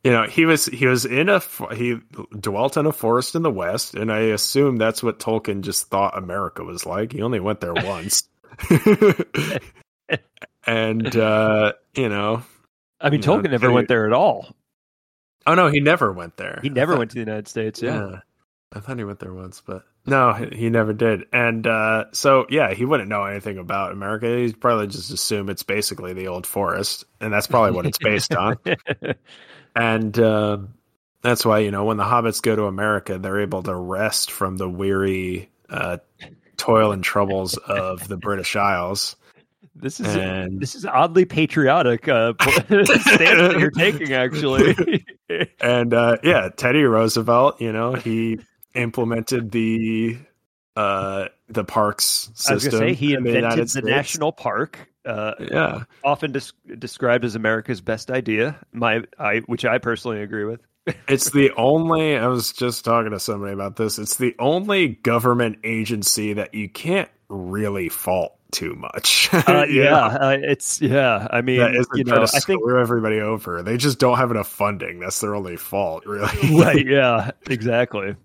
[0.03, 1.39] you know, he was he was in a
[1.75, 1.97] he
[2.39, 6.17] dwelt in a forest in the west, and I assume that's what Tolkien just thought
[6.17, 7.11] America was like.
[7.13, 8.23] He only went there once,
[10.65, 12.43] and uh, you know,
[12.99, 14.55] I mean, You know, Tolkien never Teddy- went there at all.
[15.45, 16.59] oh no, he never went there.
[16.61, 17.81] He never thought- went to the United States.
[17.81, 18.09] Yeah.
[18.09, 18.19] Yeah.
[18.73, 21.25] I thought he went there once, but no, he he never did.
[21.33, 24.27] And uh, so, yeah, he wouldn't know anything about America.
[24.37, 28.33] He'd probably just assume it's basically the old forest, and that's probably what it's based
[28.33, 28.55] on.
[29.75, 30.57] And uh,
[31.21, 34.57] that's why, you know, when the hobbits go to America, they're able to rest from
[34.57, 35.97] the weary uh,
[36.57, 39.15] toil and troubles of the British Isles.
[39.75, 44.13] This is And this is oddly patriotic uh, stance that you're taking.
[44.13, 45.05] Actually,
[45.61, 48.39] and uh, yeah, Teddy Roosevelt, you know, he
[48.75, 50.17] implemented the
[50.75, 53.85] uh the parks I was going to say he invented the States.
[53.85, 58.55] national park, uh, Yeah, often des- described as America's best idea.
[58.71, 60.61] My, I, which I personally agree with.
[61.07, 62.15] it's the only.
[62.17, 63.99] I was just talking to somebody about this.
[63.99, 69.29] It's the only government agency that you can't really fault too much.
[69.47, 71.27] Uh, yeah, uh, it's yeah.
[71.31, 73.61] I mean, that isn't you know, to I think screw everybody over.
[73.63, 74.99] They just don't have enough funding.
[74.99, 76.29] That's their only fault, really.
[76.59, 78.15] right yeah exactly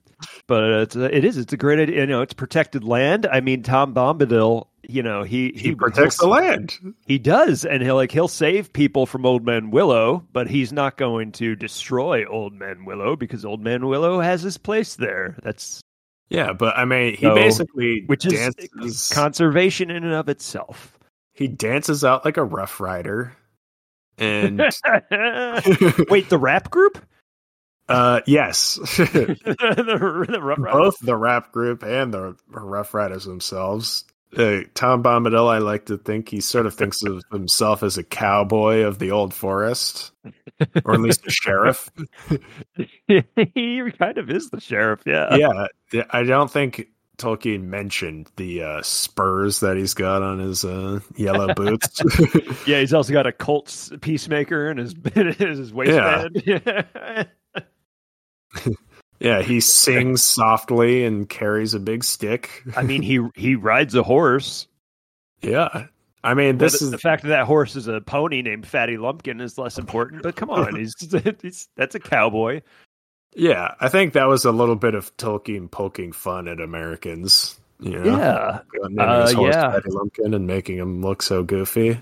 [0.46, 3.26] but it's it is it's a great idea you know it's protected land.
[3.30, 6.78] I mean tom bombadil you know he he protects the land.
[7.06, 10.96] he does and he'll like he'll save people from old man willow but he's not
[10.96, 15.36] going to destroy old man willow because old man willow has his place there.
[15.42, 15.80] That's
[16.30, 20.98] Yeah, but I mean, he So- basically which is conservation in and of itself.
[21.34, 23.36] He dances out like a rough rider,
[24.16, 24.58] and
[26.08, 27.04] wait the rap group
[27.88, 34.04] uh, yes, the, the Rough both the rap group and the Rough Riders themselves.
[34.36, 38.02] Uh, Tom Bombadil, I like to think he sort of thinks of himself as a
[38.02, 40.10] cowboy of the old forest,
[40.84, 41.88] or at least a sheriff.
[43.06, 45.36] he kind of is the sheriff yeah
[45.92, 51.00] yeah, I don't think Tolkien mentioned the uh, spurs that he's got on his uh,
[51.16, 52.02] yellow boots.
[52.66, 56.42] Yeah, he's also got a Colts peacemaker in his in his waistband.
[56.44, 57.24] Yeah.
[59.20, 62.62] yeah, he sings softly and carries a big stick.
[62.76, 64.66] I mean, he he rides a horse.
[65.42, 65.86] Yeah.
[66.24, 68.96] I mean, This this is the fact that that horse is a pony named Fatty
[68.96, 70.22] Lumpkin is less important.
[70.24, 70.94] But come on, he's,
[71.42, 72.62] he's that's a cowboy.
[73.36, 73.74] yeah.
[73.80, 77.60] I think that was a little bit of Tolkien poking fun at Americans.
[77.78, 78.16] You know?
[78.16, 79.70] Yeah, naming his Uh, horse yeah.
[79.70, 82.00] Fatty Lumpkin and making him look so goofy.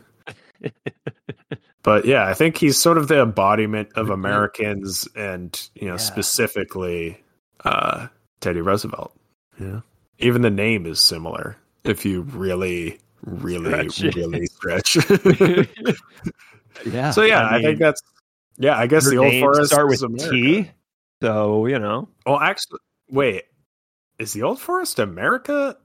[1.85, 5.99] But yeah, I think he's sort of the embodiment of Americans, and you know, Yeah.
[5.99, 7.22] specifically
[7.64, 8.09] uh,
[8.41, 9.14] Teddy Roosevelt.
[9.61, 9.80] Yeah,
[10.18, 11.57] even the name is similar.
[11.85, 14.16] If you really, really, Stretch.
[14.16, 14.97] really stretch.
[16.87, 17.11] yeah.
[17.11, 18.03] so yeah, I, mean, think that's
[18.59, 18.76] yeah.
[18.78, 20.30] I guess the old forest start is with America.
[20.64, 20.70] T.
[21.22, 23.45] So you know, Well, actually, wait.
[24.18, 25.76] Is the old forest America,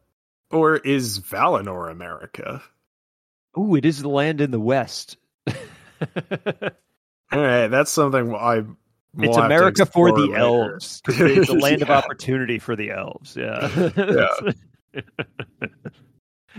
[0.52, 2.62] or is Valinor America?
[3.58, 5.18] ooh, it is the land in the west.
[7.32, 8.64] All right, that's something I.
[9.18, 10.38] It's America for the later.
[10.38, 11.02] elves.
[11.08, 13.36] It's a land of opportunity for the elves.
[13.36, 14.38] Yeah.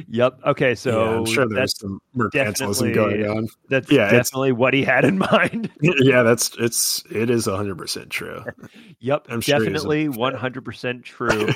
[0.08, 0.38] yep.
[0.46, 0.74] Okay.
[0.74, 3.48] So yeah, I'm sure there's some mercantilism going on.
[3.68, 5.70] that's yeah, definitely what he had in mind.
[5.80, 8.44] yeah, that's it's it is 100 percent true.
[9.00, 9.26] yep.
[9.28, 10.20] I'm sure he's a definitely big fan.
[10.20, 11.48] one hundred percent true.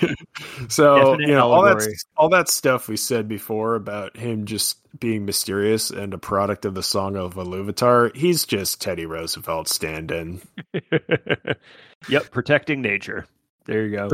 [0.68, 4.78] so Definite you know all that all that stuff we said before about him just
[5.01, 10.41] being mysterious and a product of the Song of Iluvatar, he's just Teddy Roosevelt stand-in.
[12.09, 12.30] yep.
[12.30, 13.26] Protecting nature.
[13.64, 14.09] There you go.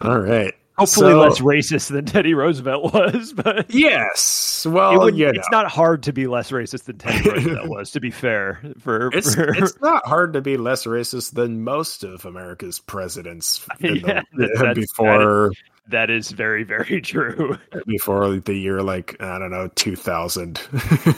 [0.00, 0.54] all right.
[0.78, 4.66] Hopefully So- less racist than Teddy Roosevelt was, but Yes.
[4.68, 5.32] Well, wouldn't- you know.
[5.34, 7.90] it's not hard to be less racist than Teddy Roosevelt was.
[7.92, 12.04] To be fair, for, It's for it's not hard to be less racist than most
[12.04, 14.24] of America's presidents in the-
[14.58, 15.50] that- before
[15.88, 17.56] that is very very true.
[17.86, 20.60] before the year like I don't know two thousand.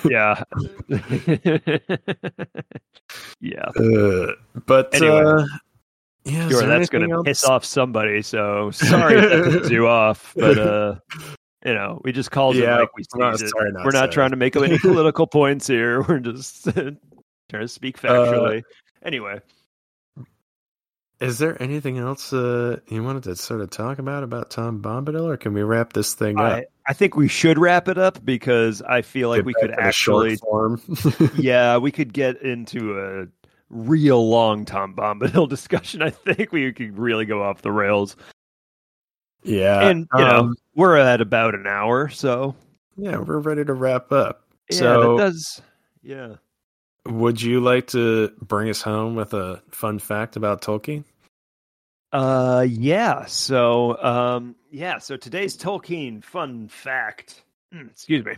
[0.08, 0.42] Yeah,
[3.40, 3.64] yeah.
[3.76, 4.32] uh,
[4.66, 5.22] but Anyway.
[5.24, 5.44] uh,
[6.32, 8.22] yeah, Sure, that's going to piss off somebody.
[8.22, 10.94] So sorry if that pisses you off, but uh,
[11.64, 13.48] you know, we just called Yeah, it like we sees it.
[13.50, 16.02] sorry, not We're not trying to make any political points here.
[16.02, 16.96] We're just trying
[17.52, 18.62] to speak Uh, factually.
[19.04, 19.40] anyway,
[21.20, 25.24] Is there anything else uh, you wanted to sort of talk about about Tom Bombadil,
[25.26, 26.44] or can we wrap this thing up?
[26.44, 29.70] I, I think we should wrap it up because I feel like Get we could
[29.72, 30.80] actually, form.
[31.36, 33.26] yeah, we could get into a
[33.70, 36.02] real long Tom Bombadil discussion.
[36.02, 38.16] I think we could really go off the rails,
[39.42, 42.54] yeah, and you know, um, we're at about an hour, so
[42.96, 44.44] yeah, we're ready to wrap up.
[44.70, 45.62] yeah, so, that does,
[46.02, 46.34] yeah.
[47.06, 51.04] would you like to bring us home with a fun fact about Tolkien?
[52.12, 53.24] Uh, yeah.
[53.26, 54.98] So, um, yeah.
[54.98, 57.42] So today's Tolkien fun fact.
[57.72, 58.36] Hmm, Excuse me.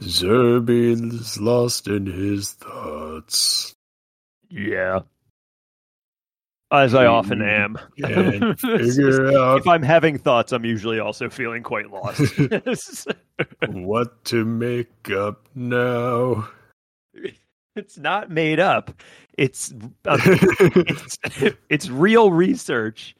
[0.00, 3.74] Zerbin's lost in his thoughts.
[4.48, 5.00] Yeah.
[6.70, 7.78] As I often am.
[7.98, 12.22] Can't figure out if I'm having thoughts, I'm usually also feeling quite lost.
[13.68, 16.48] what to make up now.
[17.76, 18.92] it's not made up.
[19.36, 21.18] It's um, it's
[21.68, 23.14] it's real research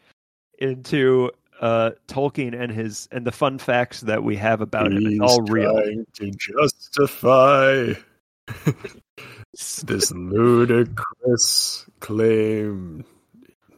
[0.59, 1.31] into
[1.65, 4.99] uh Tolkien and his and the fun facts that we have about him.
[4.99, 5.73] It's He's all real.
[5.73, 7.95] trying to justify
[9.55, 13.05] this ludicrous claim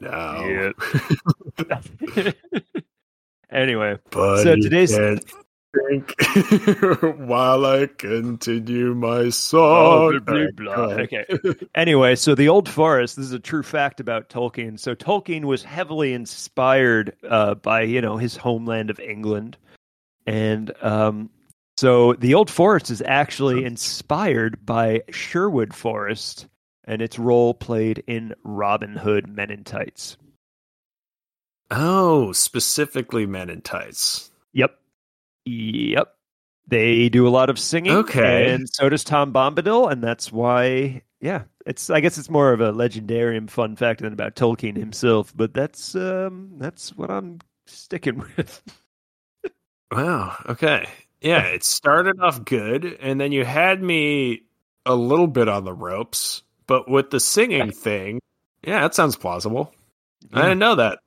[0.00, 0.44] now.
[0.44, 0.72] Yeah.
[3.50, 4.96] anyway, But So today's-
[7.18, 10.14] while I continue my song.
[10.14, 10.94] Oh, blah, blah, blah.
[11.02, 11.24] Okay.
[11.74, 13.16] anyway, so the Old Forest.
[13.16, 14.78] This is a true fact about Tolkien.
[14.78, 19.58] So Tolkien was heavily inspired uh, by you know his homeland of England,
[20.26, 21.30] and um,
[21.76, 26.46] so the Old Forest is actually inspired by Sherwood Forest
[26.84, 30.16] and its role played in Robin Hood Men in Tights.
[31.70, 34.30] Oh, specifically men in tights.
[35.46, 36.12] Yep.
[36.68, 37.92] They do a lot of singing.
[37.92, 38.52] Okay.
[38.52, 42.60] And so does Tom Bombadil, and that's why yeah, it's I guess it's more of
[42.60, 48.18] a legendarium fun fact than about Tolkien himself, but that's um that's what I'm sticking
[48.36, 48.62] with.
[49.92, 50.36] Wow.
[50.46, 50.86] Okay.
[51.20, 54.42] Yeah, it started off good, and then you had me
[54.84, 58.20] a little bit on the ropes, but with the singing thing,
[58.62, 59.72] yeah, that sounds plausible.
[60.32, 60.98] I didn't know that.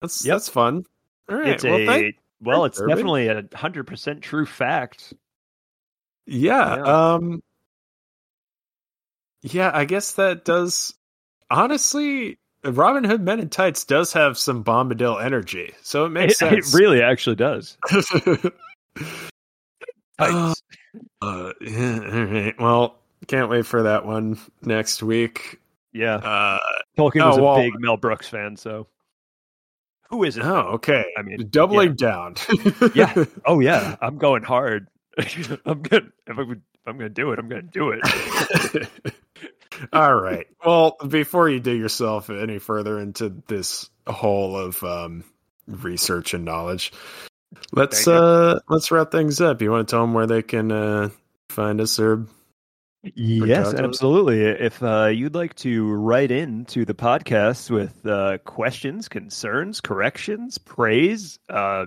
[0.00, 0.34] That's Yep.
[0.34, 0.84] that's fun.
[1.28, 1.48] All right.
[1.48, 2.94] it's well, a thank- well, it's Irving.
[2.96, 5.12] definitely a hundred percent true fact.
[6.26, 6.76] yeah.
[6.76, 7.12] Yeah.
[7.14, 7.42] Um.
[9.42, 10.94] Yeah, I guess that does.
[11.50, 16.52] Honestly, Robin Hood Men in Tights does have some Bombadil energy, so it makes It,
[16.52, 17.78] it really actually does.
[20.20, 20.52] Uh,
[21.22, 22.60] uh, yeah, all right.
[22.60, 22.96] Well,
[23.28, 25.60] can't wait for that one next week.
[25.92, 26.16] yeah.
[26.16, 26.58] Uh,
[26.98, 28.88] Tolkien oh, was a well- big Mel Brooks fan, so
[30.08, 30.42] who isn't?
[30.42, 31.04] oh, okay.
[31.16, 32.34] I mean, doubling down.
[32.94, 33.24] Yeah.
[33.44, 34.88] Oh yeah, I'm going hard.
[35.64, 36.12] I'm good.
[36.26, 39.14] If I'm, if I'm going to do it, I'm going to do it.
[39.92, 40.46] All right.
[40.64, 45.24] Well, before you dig yourself any further into this hole of um,
[45.66, 46.92] research and knowledge,
[47.72, 49.62] let's uh, let's wrap things up.
[49.62, 51.10] You want to tell them where they can uh,
[51.48, 52.26] find us, or
[53.16, 53.84] Yes, talk to us?
[53.84, 54.42] absolutely.
[54.42, 60.58] If uh, you'd like to write in to the podcast with uh, questions, concerns, corrections,
[60.58, 61.86] praise, uh,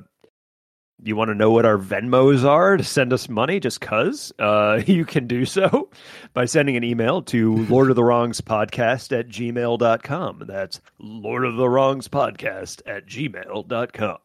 [1.04, 4.82] you want to know what our Venmos are to send us money just because, uh,
[4.88, 5.90] you can do so
[6.34, 10.44] by sending an email to Lord of the Wrongs podcast at gmail.com.
[10.48, 14.18] That's Lord of the Wrongs podcast at gmail.com.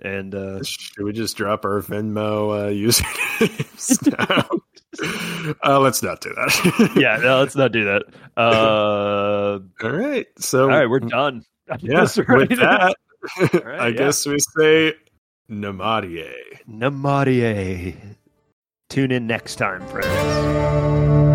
[0.00, 4.48] And uh, should we just drop our Venmo uh, usernames now?
[5.64, 6.92] Uh, let's not do that.
[6.96, 8.04] yeah, no, let's not do that.
[8.36, 10.26] Uh, All right.
[10.38, 11.44] So all right, we're done.
[11.80, 12.00] yeah.
[12.02, 12.94] With that,
[13.64, 13.90] right, I yeah.
[13.90, 14.94] guess we say
[15.50, 16.32] Namárië.
[16.68, 18.16] Namárië.
[18.88, 21.27] Tune in next time, friends.